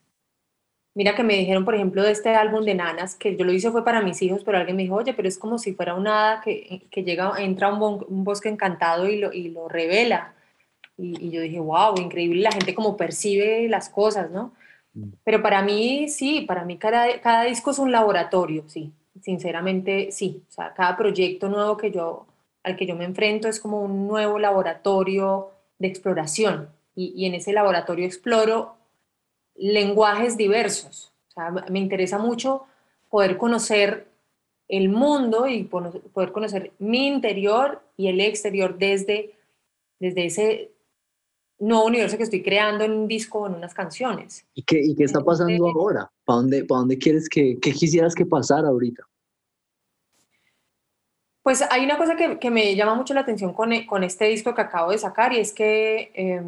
Mira 0.93 1.15
que 1.15 1.23
me 1.23 1.36
dijeron, 1.38 1.65
por 1.65 1.75
ejemplo, 1.75 2.03
de 2.03 2.12
este 2.12 2.36
álbum 2.36 2.63
de 2.65 2.75
Nanas, 2.75 3.15
que 3.15 3.36
yo 3.36 3.45
lo 3.45 3.51
hice 3.51 3.71
fue 3.71 3.84
para 3.84 4.01
mis 4.01 4.21
hijos, 4.21 4.43
pero 4.43 4.58
alguien 4.58 4.77
me 4.77 4.84
dijo, 4.84 4.95
oye, 4.95 5.13
pero 5.13 5.27
es 5.27 5.38
como 5.38 5.58
si 5.58 5.73
fuera 5.73 5.95
una 5.95 6.34
hada 6.34 6.41
que, 6.41 6.84
que 6.91 7.03
llega, 7.03 7.34
entra 7.39 7.67
a 7.67 7.73
un, 7.73 8.05
un, 8.08 8.23
bosque 8.23 8.49
encantado 8.49 9.08
y 9.08 9.17
lo, 9.17 9.34
y 9.34 9.49
lo 9.49 9.69
revela. 9.69 10.34
Y, 10.97 11.27
y, 11.27 11.32
yo 11.32 11.41
dije, 11.41 11.60
wow, 11.60 11.95
increíble 11.97 12.41
la 12.41 12.51
gente 12.51 12.75
como 12.75 12.97
percibe 12.97 13.67
las 13.69 13.89
cosas, 13.89 14.29
¿no? 14.29 14.53
Mm. 14.93 15.13
Pero 15.23 15.41
para 15.41 15.62
mí, 15.63 16.10
sí, 16.10 16.41
para 16.41 16.65
mí 16.65 16.77
cada, 16.77 17.19
cada 17.21 17.43
disco 17.45 17.71
es 17.71 17.79
un 17.79 17.91
laboratorio, 17.91 18.65
sí, 18.67 18.91
sinceramente, 19.21 20.12
sí. 20.12 20.43
O 20.49 20.51
sea, 20.51 20.73
cada 20.73 20.97
proyecto 20.97 21.49
nuevo 21.49 21.77
que 21.77 21.91
yo, 21.91 22.25
al 22.63 22.75
que 22.75 22.86
yo 22.86 22.95
me 22.95 23.05
enfrento 23.05 23.47
es 23.47 23.60
como 23.60 23.82
un 23.82 24.08
nuevo 24.08 24.39
laboratorio 24.39 25.51
de 25.77 25.88
exploración. 25.88 26.69
Y, 26.95 27.13
y 27.15 27.25
en 27.25 27.36
ese 27.36 27.53
laboratorio 27.53 28.05
exploro 28.05 28.75
lenguajes 29.55 30.38
diversos. 30.38 31.13
O 31.29 31.32
sea, 31.32 31.51
me 31.69 31.79
interesa 31.79 32.17
mucho 32.17 32.65
poder 33.10 33.38
conocer 33.38 34.08
el 34.67 34.89
mundo 34.89 35.47
y 35.47 35.63
poder 35.63 36.32
conocer 36.32 36.71
mi 36.79 37.08
interior 37.08 37.82
y 37.97 38.08
el 38.08 38.21
exterior 38.21 38.77
desde, 38.77 39.34
desde 39.99 40.25
ese 40.25 40.71
nuevo 41.58 41.86
universo 41.86 42.17
que 42.17 42.23
estoy 42.23 42.43
creando 42.43 42.84
en 42.84 42.91
un 42.91 43.08
disco 43.08 43.39
o 43.39 43.47
en 43.47 43.55
unas 43.55 43.73
canciones. 43.73 44.45
¿Y 44.53 44.63
qué, 44.63 44.79
y 44.82 44.95
qué 44.95 45.03
está 45.03 45.21
pasando 45.21 45.67
ahora? 45.67 46.10
¿Para 46.23 46.38
dónde, 46.38 46.65
para 46.65 46.79
dónde 46.79 46.97
quieres 46.97 47.27
que, 47.27 47.58
qué 47.60 47.71
quisieras 47.71 48.13
que 48.13 48.25
pasara 48.25 48.69
ahorita? 48.69 49.03
Pues 51.49 51.63
hay 51.67 51.83
una 51.83 51.97
cosa 51.97 52.15
que, 52.15 52.51
me 52.51 52.75
llama 52.75 52.93
mucho 52.93 53.15
la 53.15 53.21
atención 53.21 53.53
con, 53.53 53.71
con, 53.88 54.03
este 54.03 54.25
disco 54.25 54.53
que 54.53 54.62
acabo 54.62 54.91
de 54.91 54.99
sacar 54.99 55.33
y 55.33 55.39
es 55.39 55.51
que 55.51 56.12
eh, 56.13 56.43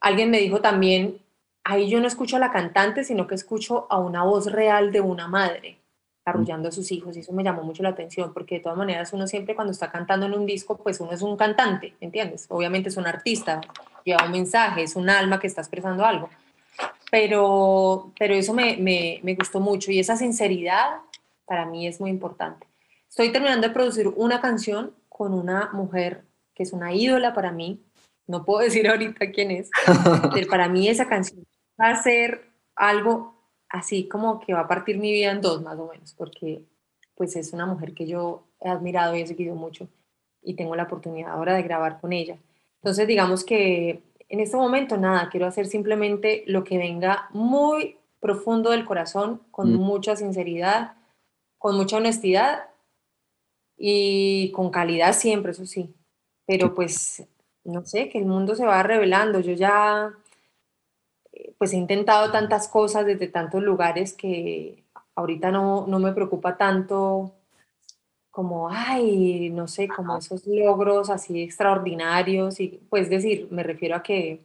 alguien 0.00 0.30
me 0.30 0.38
dijo 0.38 0.62
también 0.62 1.18
ahí 1.62 1.90
yo 1.90 2.00
no 2.00 2.06
escucho 2.06 2.36
a 2.36 2.38
la 2.38 2.50
cantante, 2.50 3.04
sino 3.04 3.26
que 3.26 3.34
escucho 3.34 3.86
a 3.90 3.98
una 3.98 4.24
voz 4.24 4.50
real 4.50 4.92
de 4.92 5.02
una 5.02 5.28
madre 5.28 5.76
arrullando 6.24 6.70
a 6.70 6.72
sus 6.72 6.90
hijos 6.90 7.18
y 7.18 7.20
eso 7.20 7.34
me 7.34 7.44
llamó 7.44 7.64
mucho 7.64 7.82
la 7.82 7.90
atención 7.90 8.32
porque 8.32 8.54
de 8.54 8.60
todas 8.62 8.78
maneras 8.78 9.12
uno 9.12 9.26
siempre 9.26 9.54
cuando 9.54 9.72
está 9.72 9.92
cantando 9.92 10.24
en 10.24 10.32
un 10.32 10.46
disco 10.46 10.78
pues 10.78 10.98
uno 11.00 11.12
es 11.12 11.20
un 11.20 11.36
cantante, 11.36 11.92
¿entiendes? 12.00 12.46
Obviamente 12.48 12.88
es 12.88 12.96
un 12.96 13.06
artista, 13.06 13.60
lleva 14.04 14.24
un 14.24 14.32
mensaje, 14.32 14.84
es 14.84 14.96
un 14.96 15.10
alma 15.10 15.38
que 15.38 15.48
está 15.48 15.60
expresando 15.60 16.02
algo, 16.02 16.30
pero, 17.10 18.10
pero 18.18 18.32
eso 18.32 18.54
me, 18.54 18.78
me, 18.78 19.20
me 19.22 19.34
gustó 19.34 19.60
mucho 19.60 19.92
y 19.92 19.98
esa 19.98 20.16
sinceridad 20.16 21.00
para 21.44 21.66
mí 21.66 21.86
es 21.86 22.00
muy 22.00 22.08
importante. 22.08 22.65
Estoy 23.16 23.32
terminando 23.32 23.66
de 23.66 23.72
producir 23.72 24.08
una 24.08 24.42
canción 24.42 24.92
con 25.08 25.32
una 25.32 25.70
mujer 25.72 26.26
que 26.54 26.64
es 26.64 26.74
una 26.74 26.92
ídola 26.92 27.32
para 27.32 27.50
mí, 27.50 27.82
no 28.26 28.44
puedo 28.44 28.60
decir 28.64 28.86
ahorita 28.86 29.30
quién 29.30 29.50
es, 29.50 29.70
pero 30.34 30.46
para 30.50 30.68
mí 30.68 30.86
esa 30.86 31.08
canción 31.08 31.42
va 31.80 31.92
a 31.92 32.02
ser 32.02 32.50
algo 32.74 33.34
así 33.70 34.06
como 34.06 34.38
que 34.38 34.52
va 34.52 34.60
a 34.60 34.68
partir 34.68 34.98
mi 34.98 35.12
vida 35.12 35.30
en 35.30 35.40
dos 35.40 35.62
más 35.62 35.78
o 35.78 35.88
menos, 35.90 36.12
porque 36.12 36.66
pues 37.14 37.36
es 37.36 37.54
una 37.54 37.64
mujer 37.64 37.94
que 37.94 38.06
yo 38.06 38.48
he 38.60 38.68
admirado 38.68 39.16
y 39.16 39.22
he 39.22 39.26
seguido 39.26 39.54
mucho 39.54 39.88
y 40.42 40.52
tengo 40.52 40.76
la 40.76 40.82
oportunidad 40.82 41.30
ahora 41.30 41.54
de 41.54 41.62
grabar 41.62 41.98
con 41.98 42.12
ella. 42.12 42.36
Entonces 42.82 43.06
digamos 43.06 43.44
que 43.44 44.02
en 44.28 44.40
este 44.40 44.58
momento 44.58 44.98
nada, 44.98 45.30
quiero 45.30 45.46
hacer 45.46 45.68
simplemente 45.68 46.44
lo 46.48 46.64
que 46.64 46.76
venga 46.76 47.30
muy 47.32 47.96
profundo 48.20 48.72
del 48.72 48.84
corazón, 48.84 49.40
con 49.50 49.72
mm. 49.72 49.76
mucha 49.78 50.16
sinceridad, 50.16 50.96
con 51.56 51.78
mucha 51.78 51.96
honestidad 51.96 52.75
y 53.76 54.50
con 54.52 54.70
calidad 54.70 55.12
siempre, 55.12 55.52
eso 55.52 55.66
sí. 55.66 55.94
Pero 56.46 56.74
pues, 56.74 57.24
no 57.64 57.84
sé, 57.84 58.08
que 58.08 58.18
el 58.18 58.26
mundo 58.26 58.54
se 58.54 58.64
va 58.66 58.82
revelando. 58.82 59.40
Yo 59.40 59.52
ya 59.52 60.12
pues 61.58 61.72
he 61.72 61.76
intentado 61.76 62.30
tantas 62.32 62.68
cosas 62.68 63.06
desde 63.06 63.28
tantos 63.28 63.62
lugares 63.62 64.12
que 64.12 64.84
ahorita 65.14 65.50
no, 65.50 65.86
no 65.86 65.98
me 65.98 66.12
preocupa 66.12 66.56
tanto 66.56 67.32
como, 68.30 68.68
ay, 68.68 69.48
no 69.50 69.66
sé, 69.66 69.88
como 69.88 70.18
esos 70.18 70.46
logros 70.46 71.08
así 71.08 71.42
extraordinarios. 71.42 72.60
Y 72.60 72.80
pues 72.90 73.08
decir, 73.08 73.48
me 73.50 73.62
refiero 73.62 73.96
a 73.96 74.02
que, 74.02 74.40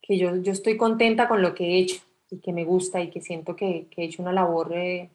que 0.00 0.16
yo, 0.16 0.36
yo 0.36 0.52
estoy 0.52 0.78
contenta 0.78 1.28
con 1.28 1.42
lo 1.42 1.54
que 1.54 1.64
he 1.66 1.78
hecho 1.80 2.02
y 2.30 2.38
que 2.38 2.52
me 2.52 2.64
gusta 2.64 3.00
y 3.02 3.10
que 3.10 3.20
siento 3.20 3.56
que, 3.56 3.88
que 3.90 4.02
he 4.02 4.04
hecho 4.06 4.22
una 4.22 4.32
labor 4.32 4.72
eh, 4.72 5.10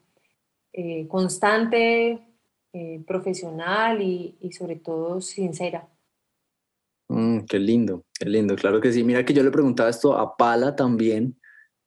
eh, 0.72 1.08
constante, 1.08 2.20
eh, 2.74 3.02
profesional 3.06 4.02
y, 4.02 4.36
y 4.40 4.50
sobre 4.50 4.74
todo 4.74 5.20
sincera. 5.20 5.88
Mm, 7.08 7.44
qué 7.46 7.60
lindo, 7.60 8.04
qué 8.18 8.28
lindo, 8.28 8.56
claro 8.56 8.80
que 8.80 8.92
sí. 8.92 9.04
Mira 9.04 9.24
que 9.24 9.32
yo 9.32 9.44
le 9.44 9.52
preguntaba 9.52 9.90
esto 9.90 10.18
a 10.18 10.36
Pala 10.36 10.74
también, 10.74 11.38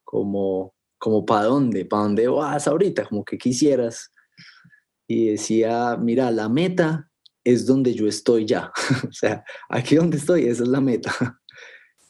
como, 0.06 0.74
como 0.98 1.26
¿para 1.26 1.44
dónde? 1.44 1.84
¿Para 1.84 2.04
dónde 2.04 2.28
vas 2.30 2.70
ahorita? 2.70 3.06
Como 3.06 3.26
que 3.26 3.38
quisieras. 3.38 4.14
Y 5.08 5.32
decía, 5.32 5.98
mira, 5.98 6.32
la 6.32 6.48
meta 6.48 7.10
es 7.44 7.66
donde 7.66 7.94
yo 7.94 8.08
estoy 8.08 8.46
ya. 8.46 8.72
o 9.10 9.12
sea, 9.12 9.44
aquí 9.68 9.98
donde 9.98 10.16
estoy, 10.16 10.48
esa 10.48 10.64
es 10.64 10.70
la 10.70 10.80
meta. 10.80 11.12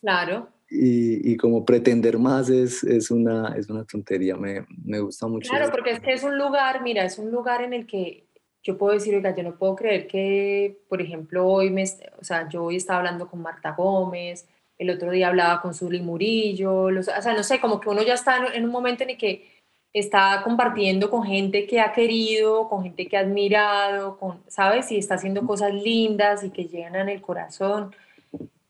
Claro. 0.02 0.54
Y, 0.70 1.32
y, 1.32 1.38
como 1.38 1.66
pretender 1.66 2.20
más 2.20 2.50
es, 2.50 2.84
es, 2.84 3.10
una, 3.10 3.56
es 3.56 3.70
una 3.70 3.86
tontería, 3.86 4.36
me, 4.36 4.68
me 4.84 5.00
gusta 5.00 5.26
mucho. 5.26 5.50
Claro, 5.50 5.72
porque 5.72 5.92
es 5.92 6.00
que 6.02 6.12
es 6.12 6.24
un 6.24 6.38
lugar, 6.38 6.84
mira, 6.84 7.06
es 7.06 7.18
un 7.18 7.32
lugar 7.32 7.64
en 7.64 7.74
el 7.74 7.88
que 7.88 8.27
yo 8.64 8.78
puedo 8.78 8.94
decir, 8.94 9.16
oiga, 9.16 9.36
yo 9.36 9.44
no 9.44 9.56
puedo 9.56 9.76
creer 9.76 10.08
que, 10.08 10.80
por 10.90 11.02
ejemplo, 11.02 11.48
hoy 11.48 11.70
me, 11.70 11.84
o 12.20 12.24
sea, 12.24 12.50
yo 12.50 12.66
hoy 12.66 12.76
estaba 12.76 13.00
hablando 13.00 13.30
con 13.30 13.42
Marta 13.42 13.72
Gómez, 13.72 14.48
el 14.78 14.90
otro 14.90 15.12
día 15.12 15.30
hablaba 15.30 15.62
con 15.62 15.74
Zuli 15.74 16.02
Murillo, 16.02 16.92
los, 16.92 17.08
o 17.08 17.22
sea, 17.22 17.34
no 17.34 17.44
sé, 17.44 17.60
como 17.60 17.80
que 17.80 17.90
uno 17.90 18.04
ya 18.04 18.14
está 18.14 18.54
en, 18.54 18.66
un 18.66 18.72
momento 18.72 19.04
en 19.04 19.12
el 19.12 19.18
que 19.18 19.58
está 19.94 20.42
compartiendo 20.44 21.10
con 21.10 21.24
gente 21.24 21.66
que 21.66 21.80
ha 21.80 21.94
querido, 21.94 22.70
con 22.70 22.84
gente 22.84 23.08
que 23.08 23.18
ha 23.18 23.22
admirado, 23.22 24.18
con, 24.18 24.44
¿sabes? 24.48 24.92
Y 24.92 24.98
está 24.98 25.16
haciendo 25.16 25.46
cosas 25.48 25.74
lindas 25.74 26.44
y 26.44 26.52
que 26.52 26.66
llenan 26.66 27.10
el 27.10 27.22
corazón. 27.22 27.96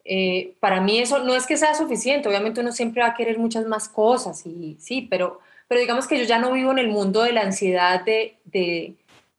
Eh, 0.06 0.56
para 0.62 0.80
mí 0.80 1.00
eso 1.00 1.20
no 1.24 1.36
es 1.36 1.46
que 1.46 1.58
sea 1.58 1.74
suficiente, 1.74 2.30
obviamente 2.30 2.62
uno 2.62 2.72
siempre 2.72 3.02
va 3.02 3.10
a 3.10 3.14
querer 3.14 3.38
muchas 3.38 3.66
más 3.66 3.90
cosas, 3.90 4.46
y 4.46 4.78
sí, 4.80 5.06
pero, 5.10 5.42
pero 5.68 5.82
digamos 5.82 6.08
que 6.08 6.18
yo 6.18 6.24
ya 6.24 6.40
no 6.40 6.54
vivo 6.54 6.72
en 6.72 6.80
el 6.80 6.88
mundo 6.88 7.24
de 7.24 7.34
la 7.34 7.42
ansiedad 7.42 8.06
de, 8.06 8.38
de 8.46 8.96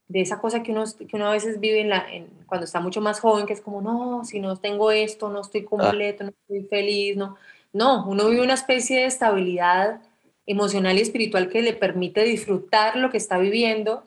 de 0.09 0.23
esa 0.23 0.41
cosa 0.41 0.63
que 0.63 0.73
uno, 0.73 0.85
que 0.97 1.17
uno 1.17 1.27
a 1.27 1.33
veces 1.33 1.61
vive 1.61 1.81
en 1.81 1.91
la, 1.91 2.07
cuando 2.47 2.65
está 2.65 2.81
mucho 2.81 3.01
más 3.01 3.21
joven, 3.21 3.47
que 3.47 3.53
es 3.53 3.61
como, 3.61 3.83
no, 3.83 4.25
si 4.25 4.41
no 4.41 4.57
tengo 4.57 4.91
esto, 4.91 5.29
no 5.29 5.43
estoy 5.43 5.63
ah. 5.63 5.69
completo, 5.69 6.25
no 6.25 6.31
estoy 6.31 6.63
feliz, 6.69 7.17
no. 7.17 7.37
No, 7.73 8.07
uno 8.09 8.29
vive 8.29 8.43
una 8.43 8.55
especie 8.55 9.01
de 9.01 9.05
estabilidad 9.05 10.01
emocional 10.47 10.97
y 10.97 11.03
espiritual 11.03 11.51
que 11.51 11.61
le 11.61 11.75
permite 11.75 12.25
disfrutar 12.25 12.97
lo 12.97 13.11
que 13.11 13.19
está 13.19 13.37
viviendo 13.37 14.05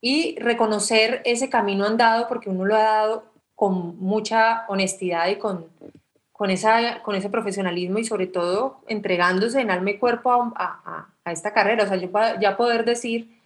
y 0.00 0.38
reconocer 0.38 1.20
ese 1.24 1.50
camino 1.50 1.84
andado 1.84 2.28
porque 2.28 2.48
uno 2.48 2.64
lo 2.64 2.76
ha 2.76 2.82
dado 2.82 3.24
con 3.56 3.98
mucha 3.98 4.64
honestidad 4.68 5.26
y 5.26 5.36
con, 5.36 5.66
con, 6.30 6.50
esa, 6.50 7.02
con 7.02 7.16
ese 7.16 7.28
profesionalismo 7.28 7.98
y 7.98 8.04
sobre 8.04 8.28
todo 8.28 8.80
entregándose 8.86 9.60
en 9.60 9.72
alma 9.72 9.90
y 9.90 9.98
cuerpo 9.98 10.30
a, 10.30 10.52
a, 10.54 11.08
a 11.24 11.32
esta 11.32 11.52
carrera. 11.52 11.82
O 11.82 11.88
sea, 11.88 11.96
yo 11.96 12.08
ya 12.40 12.56
poder 12.56 12.84
decir, 12.84 13.37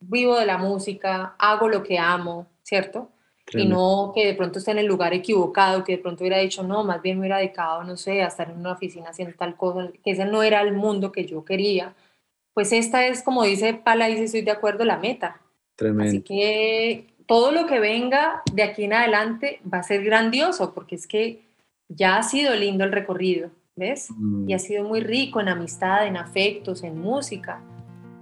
vivo 0.00 0.38
de 0.38 0.46
la 0.46 0.58
música, 0.58 1.34
hago 1.38 1.68
lo 1.68 1.82
que 1.82 1.98
amo, 1.98 2.46
¿cierto? 2.62 3.10
Y 3.52 3.66
no 3.66 4.12
que 4.14 4.26
de 4.26 4.34
pronto 4.34 4.58
esté 4.58 4.72
en 4.72 4.78
el 4.78 4.86
lugar 4.86 5.14
equivocado, 5.14 5.82
que 5.82 5.92
de 5.92 5.98
pronto 5.98 6.22
hubiera 6.22 6.38
dicho, 6.38 6.62
no, 6.62 6.84
más 6.84 7.00
bien 7.00 7.16
me 7.16 7.22
hubiera 7.22 7.38
dedicado, 7.38 7.82
no 7.82 7.96
sé, 7.96 8.22
a 8.22 8.26
estar 8.26 8.50
en 8.50 8.58
una 8.58 8.72
oficina 8.72 9.08
haciendo 9.08 9.34
tal 9.36 9.56
cosa, 9.56 9.90
que 10.04 10.10
ese 10.10 10.26
no 10.26 10.42
era 10.42 10.60
el 10.60 10.74
mundo 10.74 11.12
que 11.12 11.24
yo 11.24 11.44
quería. 11.44 11.94
Pues 12.52 12.72
esta 12.72 13.06
es, 13.06 13.22
como 13.22 13.44
dice 13.44 13.72
Pala, 13.72 14.10
y 14.10 14.14
estoy 14.14 14.42
de 14.42 14.50
acuerdo, 14.50 14.84
la 14.84 14.98
meta. 14.98 15.40
Tremendo. 15.76 16.10
Así 16.10 16.20
que 16.20 17.06
todo 17.26 17.52
lo 17.52 17.66
que 17.66 17.80
venga 17.80 18.42
de 18.52 18.62
aquí 18.62 18.84
en 18.84 18.92
adelante 18.92 19.60
va 19.72 19.78
a 19.78 19.82
ser 19.82 20.04
grandioso, 20.04 20.74
porque 20.74 20.96
es 20.96 21.06
que 21.06 21.42
ya 21.88 22.18
ha 22.18 22.22
sido 22.22 22.54
lindo 22.54 22.84
el 22.84 22.92
recorrido, 22.92 23.50
¿ves? 23.76 24.10
Y 24.46 24.52
ha 24.52 24.56
mm. 24.56 24.60
sido 24.60 24.84
muy 24.84 25.00
rico 25.00 25.40
en 25.40 25.48
amistad, 25.48 26.06
en 26.06 26.16
afectos, 26.16 26.82
en 26.82 26.98
música. 26.98 27.62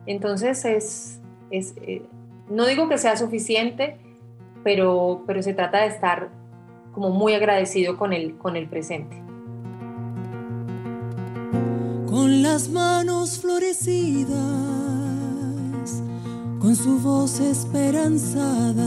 Entonces 0.07 0.65
es, 0.65 1.21
es, 1.51 1.75
eh, 1.83 2.03
no 2.49 2.67
digo 2.67 2.89
que 2.89 2.99
sea 2.99 3.17
suficiente, 3.17 3.99
pero, 4.63 5.23
pero 5.27 5.43
se 5.43 5.55
trata 5.55 5.83
de 5.83 5.89
estar 5.89 6.29
como 6.93 7.11
muy 7.11 7.35
agradecido 7.35 7.97
con 7.97 8.13
el, 8.13 8.37
con 8.39 8.57
el 8.57 8.69
presente. 8.69 9.23
Con 12.07 12.43
las 12.43 12.69
manos 12.69 13.39
florecidas, 13.41 14.33
con 16.59 16.75
su 16.75 16.99
voz 16.99 17.39
esperanzada, 17.41 18.85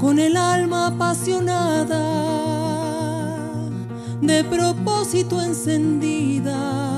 con 0.00 0.18
el 0.18 0.36
alma 0.36 0.88
apasionada, 0.88 2.24
de 4.20 4.44
propósito 4.44 5.40
encendida 5.40 6.97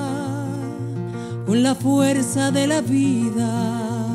con 1.50 1.64
la 1.64 1.74
fuerza 1.74 2.52
de 2.52 2.68
la 2.68 2.80
vida, 2.80 4.06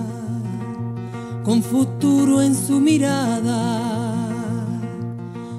con 1.43 1.61
futuro 1.61 2.41
en 2.41 2.55
su 2.55 2.79
mirada, 2.79 3.81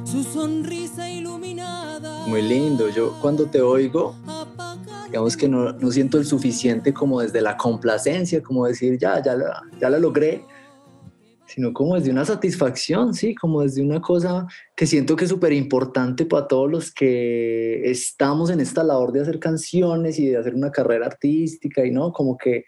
su 0.07 0.25
sonrisa 0.25 1.11
iluminada. 1.11 2.27
Muy 2.29 2.41
lindo, 2.41 2.89
yo 2.89 3.13
cuando 3.21 3.45
te 3.45 3.61
oigo, 3.61 4.15
digamos 5.05 5.37
que 5.37 5.49
no, 5.49 5.75
no, 5.75 5.91
siento 5.91 6.17
el 6.17 6.25
suficiente 6.25 6.95
como 6.95 7.21
desde 7.21 7.43
la 7.43 7.59
complacencia, 7.59 8.43
como 8.43 8.65
decir, 8.65 8.97
ya, 8.97 9.23
ya 9.23 9.35
la, 9.35 9.63
ya 9.79 9.91
la 9.91 9.99
logré, 9.99 10.47
sino 11.57 11.73
como 11.73 11.95
desde 11.95 12.11
una 12.11 12.27
satisfacción, 12.27 13.15
sí, 13.15 13.35
como 13.35 13.63
desde 13.63 13.81
una 13.81 14.03
cosa 14.03 14.47
que 14.77 14.87
siento 14.87 15.17
que 15.17 15.25
es 15.25 15.31
súper 15.31 15.55
importante 15.55 16.27
para 16.27 16.47
todos 16.47 16.71
los 16.71 16.93
que 16.93 17.91
estamos 17.91 18.51
en 18.51 18.61
esta 18.61 18.85
labor 18.85 19.11
de 19.11 19.23
hacer 19.23 19.41
canciones 19.41 20.19
y 20.19 20.27
de 20.27 20.37
hacer 20.37 20.55
una 20.55 20.71
carrera 20.71 21.07
artística 21.07 21.87
y 21.87 21.91
no, 21.91 22.13
como 22.13 22.37
que 22.37 22.67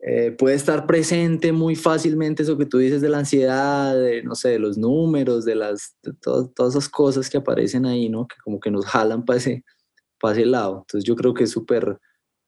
eh, 0.00 0.32
puede 0.32 0.54
estar 0.54 0.86
presente 0.86 1.50
muy 1.50 1.76
fácilmente 1.76 2.42
eso 2.42 2.58
que 2.58 2.66
tú 2.66 2.76
dices 2.76 3.00
de 3.00 3.08
la 3.08 3.20
ansiedad, 3.20 3.98
de, 3.98 4.22
no 4.22 4.34
sé, 4.34 4.50
de 4.50 4.58
los 4.58 4.76
números, 4.76 5.46
de, 5.46 5.54
las, 5.54 5.96
todas, 6.20 6.52
todas 6.52 6.74
esas 6.74 6.90
cosas 6.90 7.30
que 7.30 7.38
aparecen 7.38 7.86
ahí, 7.86 8.10
¿no? 8.10 8.28
Que 8.28 8.36
como 8.44 8.60
que 8.60 8.70
nos 8.70 8.84
jalan 8.84 9.24
para 9.24 9.38
ese, 9.38 9.64
para 10.20 10.34
ese 10.34 10.44
lado. 10.44 10.80
Entonces 10.80 11.04
yo 11.04 11.16
creo 11.16 11.32
que 11.32 11.44
es 11.44 11.50
súper 11.52 11.98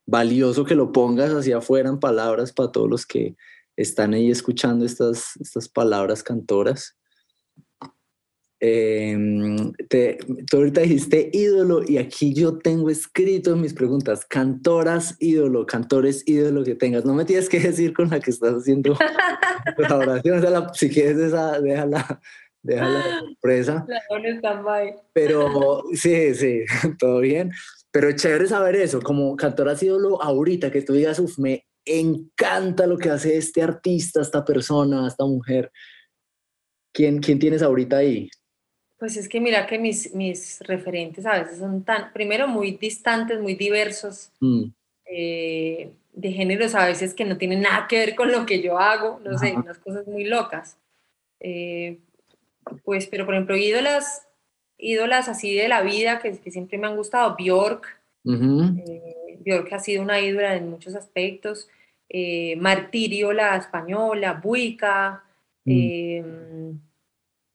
valioso 0.07 0.67
que 0.67 0.75
lo 0.75 0.93
pongas 0.93 1.33
hacia 1.33 1.57
afuera 1.57 1.89
en 1.89 1.99
palabras 1.99 2.53
para 2.53 2.71
todos 2.73 2.91
los 2.91 3.07
que 3.07 3.37
están 3.79 4.13
ahí 4.13 4.31
escuchando 4.31 4.85
estas, 4.85 5.37
estas 5.41 5.69
palabras 5.69 6.25
cantoras. 6.25 6.97
Em, 8.61 9.73
te, 9.89 10.19
tú 10.51 10.57
ahorita 10.57 10.81
dijiste 10.81 11.31
ídolo 11.33 11.83
y 11.87 11.99
aquí 11.99 12.35
yo 12.35 12.59
tengo 12.59 12.91
escrito 12.91 13.55
mis 13.55 13.73
preguntas, 13.73 14.27
cantoras 14.27 15.15
ídolo, 15.21 15.65
cantores 15.65 16.25
ídolo 16.27 16.65
que 16.65 16.75
tengas. 16.75 17.05
No 17.05 17.15
me 17.15 17.25
tienes 17.25 17.49
que 17.49 17.61
decir 17.61 17.93
con 17.93 18.11
la 18.11 18.19
que 18.19 18.33
estás 18.33 18.55
haciendo 18.55 18.99
colaboración, 19.77 20.43
si 20.75 20.91
quieres 20.91 21.19
esa, 21.19 21.61
déjala, 21.61 22.21
déjala 22.61 23.21
sorpresa. 23.21 23.87
Pero 25.13 25.85
sí, 25.93 26.35
sí, 26.35 26.65
todo 26.99 27.21
bien. 27.21 27.53
Pero 27.93 28.11
chévere 28.11 28.49
saber 28.49 28.75
eso, 28.75 29.01
como 29.01 29.37
cantoras 29.37 29.81
ídolo 29.85 30.21
ahorita, 30.21 30.73
que 30.73 30.83
tú 30.83 30.95
digas, 30.95 31.21
uff, 31.21 31.39
me 31.39 31.68
encanta 31.89 32.87
lo 32.87 32.99
que 32.99 33.11
hace 33.11 33.37
este 33.37 33.63
artista, 33.63 34.21
esta 34.21 34.45
persona, 34.45 35.07
esta 35.07 35.25
mujer. 35.25 35.71
¿Quién, 36.93 37.21
quién 37.21 37.39
tienes 37.39 37.63
ahorita 37.63 37.99
ahí? 37.99 38.29
Pues 38.99 39.17
es 39.17 39.29
que 39.29 39.41
mira 39.41 39.67
que 39.67 39.79
mis, 39.79 40.13
mis 40.15 40.61
referentes 40.61 41.25
a 41.25 41.41
veces 41.41 41.59
son 41.59 41.85
tan, 41.85 42.13
primero 42.13 42.49
muy 42.49 42.73
distantes, 42.73 43.41
muy 43.41 43.55
diversos, 43.55 44.33
mm. 44.41 44.65
eh, 45.07 45.93
de 46.13 46.33
géneros 46.33 46.75
a 46.75 46.85
veces 46.85 47.15
que 47.15 47.25
no 47.25 47.39
tienen 47.39 47.61
nada 47.61 47.87
que 47.89 47.99
ver 47.99 48.17
con 48.17 48.33
lo 48.33 48.45
que 48.45 48.61
yo 48.61 48.79
hago, 48.79 49.21
no 49.25 49.39
sé, 49.39 49.55
unas 49.55 49.79
cosas 49.79 50.07
muy 50.09 50.25
locas. 50.25 50.77
Eh, 51.39 51.99
pues, 52.85 53.07
pero 53.07 53.25
por 53.25 53.35
ejemplo, 53.35 53.57
ídolas, 53.57 54.27
ídolas 54.77 55.29
así 55.29 55.55
de 55.55 55.69
la 55.69 55.83
vida 55.83 56.19
que, 56.19 56.37
que 56.39 56.51
siempre 56.51 56.77
me 56.77 56.89
han 56.89 56.97
gustado, 56.97 57.37
Bjork, 57.39 58.01
eh, 58.25 59.39
Bjork 59.45 59.73
ha 59.73 59.79
sido 59.79 60.03
una 60.03 60.21
ídola 60.21 60.57
en 60.57 60.71
muchos 60.71 60.97
aspectos, 60.97 61.69
eh, 62.09 62.57
Martirio, 62.57 63.33
la 63.33 63.57
española, 63.57 64.41
Buica. 64.43 65.25
Mm. 65.65 65.71
Em, 65.71 66.81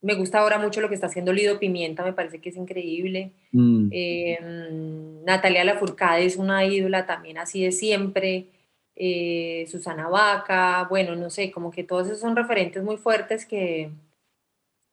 me 0.01 0.15
gusta 0.15 0.39
ahora 0.39 0.59
mucho 0.59 0.81
lo 0.81 0.89
que 0.89 0.95
está 0.95 1.07
haciendo 1.07 1.31
Lido 1.31 1.59
Pimienta, 1.59 2.03
me 2.03 2.13
parece 2.13 2.39
que 2.39 2.49
es 2.49 2.57
increíble. 2.57 3.31
Mm. 3.51 3.89
Em, 3.91 5.23
Natalia 5.23 5.63
Lafourcade 5.63 6.25
es 6.25 6.35
una 6.37 6.65
ídola 6.65 7.05
también 7.05 7.37
así 7.37 7.63
de 7.63 7.71
siempre. 7.71 8.47
Eh, 8.95 9.65
Susana 9.69 10.07
Vaca, 10.07 10.85
bueno, 10.89 11.15
no 11.15 11.29
sé, 11.29 11.51
como 11.51 11.71
que 11.71 11.83
todos 11.83 12.07
esos 12.07 12.19
son 12.19 12.35
referentes 12.35 12.83
muy 12.83 12.97
fuertes 12.97 13.45
que, 13.45 13.89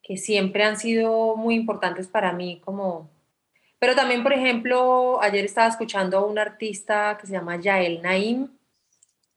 que 0.01 0.17
siempre 0.17 0.63
han 0.63 0.77
sido 0.77 1.35
muy 1.35 1.55
importantes 1.55 2.07
para 2.07 2.33
mí 2.33 2.61
como... 2.65 3.09
Pero 3.79 3.95
también, 3.95 4.23
por 4.23 4.33
ejemplo, 4.33 5.19
ayer 5.21 5.43
estaba 5.45 5.67
escuchando 5.67 6.17
a 6.17 6.25
un 6.25 6.37
artista 6.37 7.17
que 7.19 7.27
se 7.27 7.33
llama 7.33 7.59
Yael 7.59 8.01
Naim, 8.01 8.49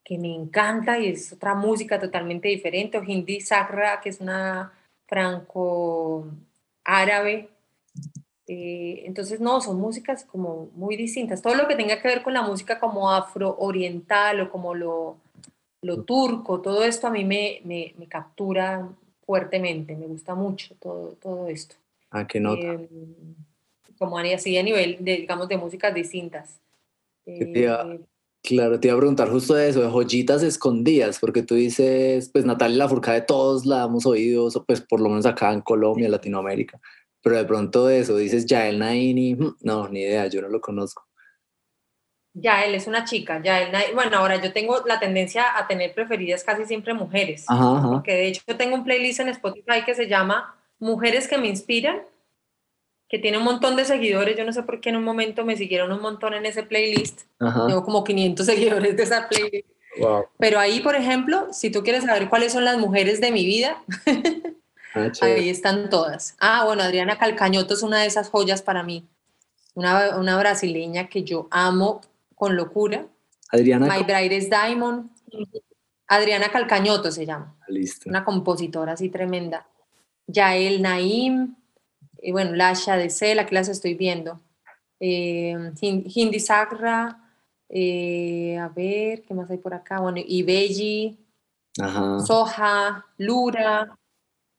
que 0.05 0.19
me 0.19 0.35
encanta 0.35 0.99
y 0.99 1.09
es 1.09 1.33
otra 1.33 1.55
música 1.55 1.99
totalmente 1.99 2.49
diferente, 2.49 2.99
o 2.99 3.03
Hindi 3.03 3.41
Sakra, 3.41 4.03
que 4.03 4.11
es 4.11 4.21
una 4.21 4.71
franco-árabe. 5.07 7.49
Eh, 8.47 9.05
entonces, 9.07 9.41
no, 9.41 9.63
son 9.63 9.81
músicas 9.81 10.25
como 10.25 10.69
muy 10.75 10.97
distintas. 10.97 11.41
Todo 11.41 11.55
lo 11.55 11.67
que 11.67 11.77
tenga 11.77 12.03
que 12.03 12.09
ver 12.09 12.23
con 12.23 12.35
la 12.35 12.43
música 12.43 12.79
como 12.79 13.11
afro-oriental 13.11 14.43
o 14.43 14.51
como 14.51 14.75
lo, 14.75 15.17
lo, 15.81 16.03
turco, 16.03 16.61
todo 16.61 16.85
esto 16.85 17.07
a 17.07 17.11
mí 17.11 17.25
me, 17.25 17.63
me, 17.65 17.95
me, 17.97 18.07
captura 18.07 18.87
fuertemente, 19.25 19.97
me 19.97 20.07
gusta 20.07 20.35
mucho 20.35 20.75
todo, 20.75 21.15
todo 21.15 21.49
esto. 21.49 21.77
¿A 22.11 22.27
qué 22.27 22.39
nota? 22.39 22.61
Eh, 22.61 22.87
como 23.99 24.19
así 24.19 24.59
a 24.59 24.63
nivel, 24.63 24.99
de, 25.01 25.17
digamos, 25.19 25.49
de 25.49 25.57
músicas 25.57 25.95
distintas. 25.95 26.61
Claro, 28.47 28.79
te 28.79 28.89
iba 28.89 28.97
a 28.97 29.01
preguntar 29.01 29.31
justo 29.31 29.55
de 29.55 29.71
eso, 29.71 29.81
de 29.81 29.89
joyitas 29.89 30.43
escondidas, 30.43 31.19
porque 31.19 31.43
tú 31.43 31.55
dices, 31.55 32.29
pues 32.31 32.45
Natalia 32.45 32.77
Lafourcade 32.77 33.23
todos 33.23 33.65
la 33.65 33.85
hemos 33.85 34.05
oído, 34.05 34.51
pues 34.67 34.83
por 34.83 35.01
lo 35.01 35.09
menos 35.09 35.25
acá 35.25 35.51
en 35.51 35.63
Colombia, 35.63 36.11
Latinoamérica, 36.11 36.79
pero 37.23 37.39
de 37.39 37.47
pronto 37.47 37.87
de 37.87 38.01
eso 38.01 38.19
dices 38.19 38.45
Yael 38.45 38.79
Naini, 38.79 39.35
mm, 39.35 39.57
no, 39.63 39.89
ni 39.89 40.03
idea, 40.03 40.27
yo 40.27 40.43
no 40.43 40.51
lo 40.51 40.61
conozco. 40.61 41.07
Yael 42.35 42.75
es 42.75 42.87
una 42.87 43.07
chica, 43.07 43.43
Yael 43.43 43.73
Naini, 43.73 43.95
bueno, 43.95 44.19
ahora 44.19 44.37
yo 44.37 44.53
tengo 44.53 44.79
la 44.85 45.01
tendencia 45.01 45.57
a 45.57 45.67
tener 45.67 45.95
preferidas 45.95 46.45
casi 46.45 46.67
siempre 46.67 46.93
mujeres, 46.93 47.47
porque 47.49 48.13
de 48.13 48.27
hecho 48.27 48.43
yo 48.47 48.59
tengo 48.59 48.75
un 48.75 48.85
playlist 48.85 49.21
en 49.21 49.31
Spotify 49.31 49.85
que 49.87 49.95
se 49.95 50.07
llama 50.07 50.55
Mujeres 50.79 51.29
que 51.29 51.39
me 51.39 51.49
inspiran, 51.49 52.03
que 53.09 53.19
tiene 53.19 53.39
un 53.39 53.45
montón 53.45 53.77
de 53.77 53.85
seguidores. 53.85 54.37
Yo 54.37 54.45
no 54.45 54.53
sé 54.53 54.63
por 54.63 54.81
qué 54.81 54.91
en 54.91 54.97
un 54.97 55.05
momento 55.05 55.45
me 55.45 55.57
siguieron 55.57 55.93
un 55.93 56.01
montón 56.01 56.35
en 56.35 56.47
ese 56.47 56.63
playlist. 56.63 57.23
Tengo 57.39 57.85
como 57.85 58.05
500 58.05 58.47
seguidores 58.47 58.97
de 58.97 59.03
esa 59.03 59.29
playlist. 59.29 59.69
Pero 60.39 60.59
ahí, 60.59 60.81
por 60.81 60.97
ejemplo, 60.97 61.49
si 61.53 61.71
tú 61.71 61.83
quieres 61.83 62.05
saber 62.05 62.29
cuáles 62.29 62.53
son 62.53 62.65
las 62.65 62.79
mujeres 62.79 63.21
de 63.21 63.31
mi 63.31 63.47
vida, 63.47 63.83
ah, 64.95 65.11
ahí 65.21 65.49
están 65.49 65.91
todas. 65.91 66.37
Ah, 66.41 66.65
bueno, 66.65 66.83
Adriana 66.83 67.19
Calcañoto 67.19 67.75
es 67.75 67.83
una 67.83 68.01
de 68.01 68.07
esas 68.07 68.31
joyas 68.31 68.63
para 68.63 68.83
mí. 68.83 69.07
Una, 69.75 70.17
una 70.17 70.37
brasileña 70.39 71.09
que 71.09 71.25
yo 71.25 71.49
amo 71.51 72.01
con 72.35 72.57
locura. 72.57 73.07
Adriana. 73.51 73.87
My 73.87 74.03
Bride 74.03 74.49
Diamond. 74.49 75.11
Adriana 76.07 76.51
Calcañoto 76.51 77.11
se 77.11 77.27
llama. 77.27 77.57
Ah, 77.61 77.67
listo. 77.69 78.09
Una 78.09 78.25
compositora 78.25 78.93
así 78.93 79.09
tremenda. 79.09 79.67
Yael 80.27 80.83
Naim, 80.83 81.55
y 82.25 82.33
bueno, 82.33 82.53
Lasha 82.53 82.97
de 82.97 83.11
C, 83.11 83.35
la 83.35 83.47
clase 83.47 83.73
estoy 83.73 83.95
viendo. 83.95 84.41
Eh, 84.99 85.73
Hindi 85.81 86.41
Sagra, 86.41 87.19
eh, 87.69 88.57
a 88.59 88.69
ver, 88.69 89.23
¿qué 89.23 89.35
más 89.35 89.51
hay 89.51 89.59
por 89.59 89.75
acá? 89.75 90.01
Bueno, 90.01 90.19
Ibeji, 90.27 91.19
Soja, 92.27 93.05
Lura, 93.19 93.99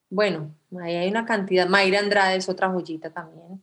bueno, 0.10 0.54
ahí 0.80 0.96
hay 0.96 1.10
una 1.10 1.26
cantidad. 1.26 1.68
Mayra 1.68 2.00
Andrade 2.00 2.38
es 2.38 2.48
otra 2.48 2.70
joyita 2.70 3.10
también. 3.10 3.62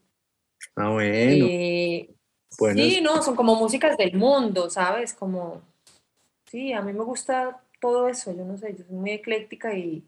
Ah, 0.75 0.91
bueno. 0.91 1.47
Eh, 1.49 2.15
sí, 2.75 3.01
no, 3.03 3.23
son 3.23 3.37
como 3.37 3.55
músicas 3.55 3.97
del 3.97 4.15
mundo, 4.17 4.69
¿sabes? 4.69 5.15
Como, 5.15 5.63
sí, 6.51 6.73
a 6.73 6.83
mí 6.83 6.93
me 6.93 7.05
gusta 7.05 7.63
todo 7.81 8.09
eso, 8.09 8.35
yo 8.35 8.45
no 8.45 8.57
sé, 8.59 8.75
yo 8.77 8.85
soy 8.85 8.97
muy 8.97 9.11
ecléctica 9.13 9.75
y, 9.75 10.05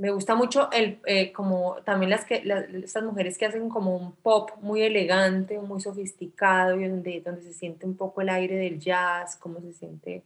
me 0.00 0.10
gusta 0.10 0.34
mucho 0.34 0.70
el, 0.72 0.98
eh, 1.04 1.30
como 1.30 1.76
también 1.84 2.10
las 2.10 2.24
que, 2.24 2.42
estas 2.82 3.04
mujeres 3.04 3.36
que 3.36 3.44
hacen 3.44 3.68
como 3.68 3.94
un 3.94 4.12
pop 4.12 4.50
muy 4.62 4.80
elegante, 4.80 5.58
muy 5.58 5.80
sofisticado 5.80 6.80
y 6.80 6.88
donde, 6.88 7.20
donde 7.20 7.42
se 7.42 7.52
siente 7.52 7.84
un 7.84 7.96
poco 7.96 8.22
el 8.22 8.30
aire 8.30 8.56
del 8.56 8.80
jazz, 8.80 9.36
como 9.36 9.60
se 9.60 9.74
siente 9.74 10.24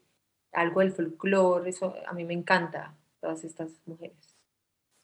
algo 0.52 0.80
del 0.80 0.92
folclore, 0.92 1.70
eso 1.70 1.92
a 2.06 2.12
mí 2.12 2.24
me 2.24 2.34
encanta, 2.34 2.94
todas 3.20 3.42
estas 3.42 3.72
mujeres. 3.84 4.36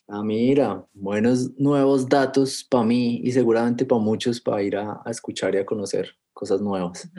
Ah, 0.07 0.23
mira, 0.23 0.87
buenos 0.93 1.59
nuevos 1.59 2.09
datos 2.09 2.63
para 2.63 2.85
mí 2.85 3.21
y 3.25 3.33
seguramente 3.33 3.85
para 3.85 4.01
muchos 4.01 4.41
para 4.41 4.63
ir 4.63 4.77
a, 4.77 5.03
escuchar 5.07 5.55
y 5.57 5.59
a 5.59 5.67
conocer 5.67 6.17
cosas 6.33 6.61
nuevas. 6.61 7.11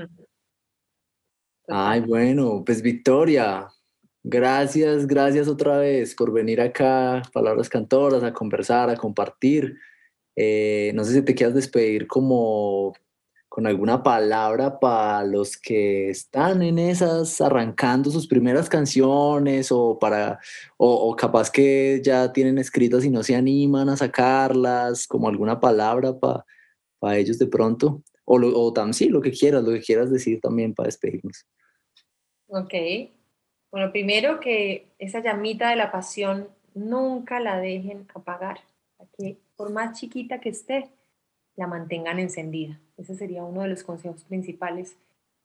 Ay, 1.68 2.00
bueno, 2.02 2.64
pues 2.66 2.82
Victoria, 2.82 3.68
Gracias, 4.24 5.08
gracias 5.08 5.48
otra 5.48 5.80
vez 5.80 6.14
por 6.14 6.32
venir 6.32 6.62
acá, 6.62 7.22
Palabras 7.34 7.70
Cantoras, 7.70 8.24
a 8.24 8.34
conversar, 8.34 8.90
a 8.90 8.96
compartir. 8.96 9.78
Eh, 10.36 10.92
no 10.94 11.04
sé 11.04 11.14
si 11.14 11.22
te 11.24 11.34
quieras 11.34 11.56
despedir 11.56 12.08
como 12.08 12.94
con 13.50 13.68
alguna 13.68 14.02
palabra 14.02 14.80
para 14.80 15.26
los 15.26 15.58
que 15.58 16.10
están 16.10 16.62
en 16.62 16.80
esas 16.80 17.42
arrancando 17.42 18.10
sus 18.10 18.28
primeras 18.28 18.70
canciones 18.70 19.72
o 19.72 20.00
para 20.00 20.40
o, 20.78 21.14
capaz 21.18 21.52
que 21.52 22.02
ya 22.04 22.32
tienen 22.32 22.58
escritas 22.60 23.04
y 23.04 23.10
no 23.10 23.24
se 23.24 23.36
animan 23.36 23.90
a 23.90 23.98
sacarlas, 23.98 25.06
como 25.06 25.28
alguna 25.28 25.60
palabra 25.60 26.18
para 26.18 26.46
para 27.02 27.18
ellos 27.18 27.40
de 27.40 27.48
pronto 27.48 28.04
o, 28.24 28.38
lo, 28.38 28.58
o 28.58 28.72
tam, 28.72 28.94
sí, 28.94 29.10
lo 29.10 29.20
que 29.22 29.32
quieras, 29.32 29.64
lo 29.64 29.72
que 29.72 29.82
quieras 29.82 30.12
decir 30.12 30.40
también 30.40 30.74
para 30.74 30.86
despedirnos. 30.86 31.46
Ok, 32.48 32.74
bueno, 33.72 33.92
primero 33.92 34.40
que 34.40 34.88
esa 35.00 35.22
llamita 35.22 35.70
de 35.70 35.78
la 35.78 35.92
pasión 35.92 36.50
nunca 36.74 37.40
la 37.40 37.60
dejen 37.60 38.08
apagar, 38.14 38.60
que 39.18 39.38
por 39.56 39.72
más 39.72 40.00
chiquita 40.00 40.40
que 40.40 40.50
esté, 40.50 40.90
la 41.56 41.68
mantengan 41.68 42.20
encendida. 42.20 42.80
Ese 42.98 43.16
sería 43.16 43.44
uno 43.44 43.62
de 43.62 43.68
los 43.68 43.84
consejos 43.84 44.24
principales. 44.24 44.98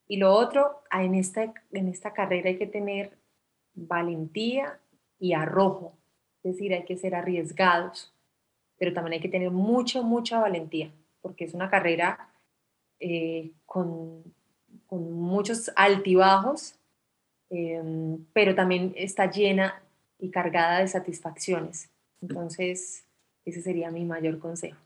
Y 0.09 0.19
lo 0.19 0.33
otro, 0.33 0.83
en 0.93 1.15
esta, 1.15 1.53
en 1.73 1.89
esta 1.89 2.13
carrera 2.13 2.49
hay 2.49 2.59
que 2.59 2.67
tener 2.67 3.11
valentía 3.75 4.79
y 5.19 5.33
arrojo, 5.33 5.93
es 6.43 6.53
decir, 6.53 6.73
hay 6.73 6.85
que 6.85 6.97
ser 6.97 7.15
arriesgados, 7.15 8.13
pero 8.79 8.93
también 8.93 9.15
hay 9.15 9.21
que 9.21 9.29
tener 9.29 9.51
mucha, 9.51 10.03
mucha 10.03 10.41
valentía, 10.41 10.91
porque 11.21 11.45
es 11.45 11.55
una 11.55 11.71
carrera 11.71 12.31
eh, 13.01 13.53
con, 13.65 14.23
con, 14.87 15.13
muchos 15.13 15.71
altibajos, 15.77 16.79
em, 17.51 18.25
pero 18.33 18.55
también 18.55 18.93
está 18.97 19.31
llena 19.31 19.83
y 20.19 20.31
cargada 20.31 20.81
de 20.81 20.89
satisfacciones. 20.89 21.91
Entonces, 22.21 23.05
ese 23.45 23.63
sería 23.63 23.91
mi 23.91 24.05
mayor 24.05 24.39
consejo. 24.39 24.81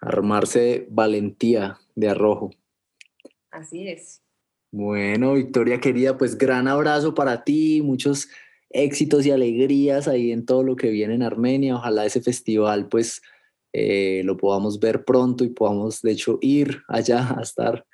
Armarse 0.00 0.86
valentía 0.90 1.78
de 1.94 2.08
arrojo. 2.08 2.50
Así 3.50 3.88
es. 3.88 4.22
Bueno, 4.72 5.34
Victoria 5.34 5.80
querida, 5.80 6.18
pues 6.18 6.36
gran 6.36 6.66
abrazo 6.66 7.14
para 7.14 7.44
ti, 7.44 7.80
muchos 7.82 8.28
éxitos 8.70 9.24
y 9.24 9.30
alegrías 9.30 10.08
ahí 10.08 10.32
en 10.32 10.44
todo 10.44 10.64
lo 10.64 10.74
que 10.74 10.90
viene 10.90 11.14
en 11.14 11.22
Armenia. 11.22 11.76
Ojalá 11.76 12.04
ese 12.04 12.20
festival 12.20 12.88
pues 12.88 13.22
eh, 13.72 14.22
lo 14.24 14.36
podamos 14.36 14.80
ver 14.80 15.04
pronto 15.04 15.44
y 15.44 15.50
podamos 15.50 16.02
de 16.02 16.12
hecho 16.12 16.38
ir 16.40 16.82
allá 16.88 17.38
a 17.38 17.42
estar. 17.42 17.86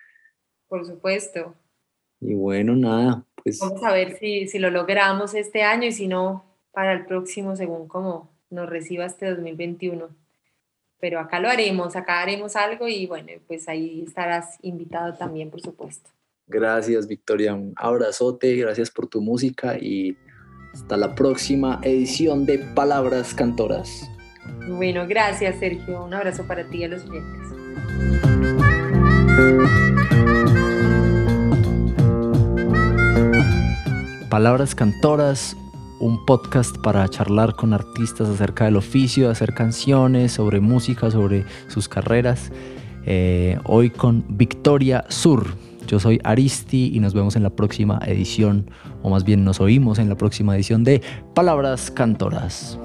Por 0.68 0.86
supuesto. 0.86 1.54
Y 2.20 2.34
bueno, 2.34 2.74
nada, 2.76 3.26
pues... 3.42 3.58
Vamos 3.60 3.82
a 3.82 3.92
ver 3.92 4.18
si, 4.18 4.48
si 4.48 4.58
lo 4.58 4.70
logramos 4.70 5.34
este 5.34 5.62
año 5.62 5.88
y 5.88 5.92
si 5.92 6.08
no, 6.08 6.44
para 6.72 6.92
el 6.92 7.06
próximo, 7.06 7.56
según 7.56 7.88
cómo 7.88 8.30
nos 8.50 8.68
reciba 8.68 9.06
este 9.06 9.30
2021. 9.30 10.08
Pero 11.00 11.18
acá 11.18 11.40
lo 11.40 11.48
haremos, 11.48 11.96
acá 11.96 12.20
haremos 12.20 12.56
algo 12.56 12.86
y 12.86 13.06
bueno, 13.06 13.28
pues 13.46 13.68
ahí 13.68 14.04
estarás 14.06 14.58
invitado 14.62 15.14
también, 15.14 15.50
por 15.50 15.60
supuesto. 15.60 16.10
Gracias, 16.46 17.06
Victoria. 17.06 17.54
Un 17.54 17.72
abrazote, 17.76 18.54
gracias 18.56 18.90
por 18.90 19.06
tu 19.06 19.20
música 19.20 19.78
y 19.78 20.16
hasta 20.74 20.96
la 20.96 21.14
próxima 21.14 21.80
edición 21.82 22.44
de 22.44 22.58
Palabras 22.74 23.34
Cantoras. 23.34 24.10
Bueno, 24.68 25.06
gracias, 25.06 25.58
Sergio. 25.58 26.04
Un 26.04 26.14
abrazo 26.14 26.44
para 26.46 26.68
ti 26.68 26.78
y 26.78 26.84
a 26.84 26.88
los 26.88 27.04
oyentes. 27.04 28.39
Palabras 34.30 34.76
Cantoras, 34.76 35.56
un 35.98 36.24
podcast 36.24 36.78
para 36.78 37.08
charlar 37.08 37.56
con 37.56 37.72
artistas 37.72 38.28
acerca 38.28 38.64
del 38.64 38.76
oficio, 38.76 39.28
hacer 39.28 39.54
canciones, 39.54 40.30
sobre 40.30 40.60
música, 40.60 41.10
sobre 41.10 41.44
sus 41.66 41.88
carreras. 41.88 42.52
Eh, 43.06 43.58
hoy 43.64 43.90
con 43.90 44.24
Victoria 44.28 45.04
Sur. 45.08 45.48
Yo 45.88 45.98
soy 45.98 46.20
Aristi 46.22 46.92
y 46.94 47.00
nos 47.00 47.12
vemos 47.12 47.34
en 47.34 47.42
la 47.42 47.50
próxima 47.50 47.98
edición, 48.06 48.70
o 49.02 49.10
más 49.10 49.24
bien 49.24 49.44
nos 49.44 49.60
oímos 49.60 49.98
en 49.98 50.08
la 50.08 50.14
próxima 50.14 50.54
edición 50.54 50.84
de 50.84 51.02
Palabras 51.34 51.90
Cantoras. 51.90 52.78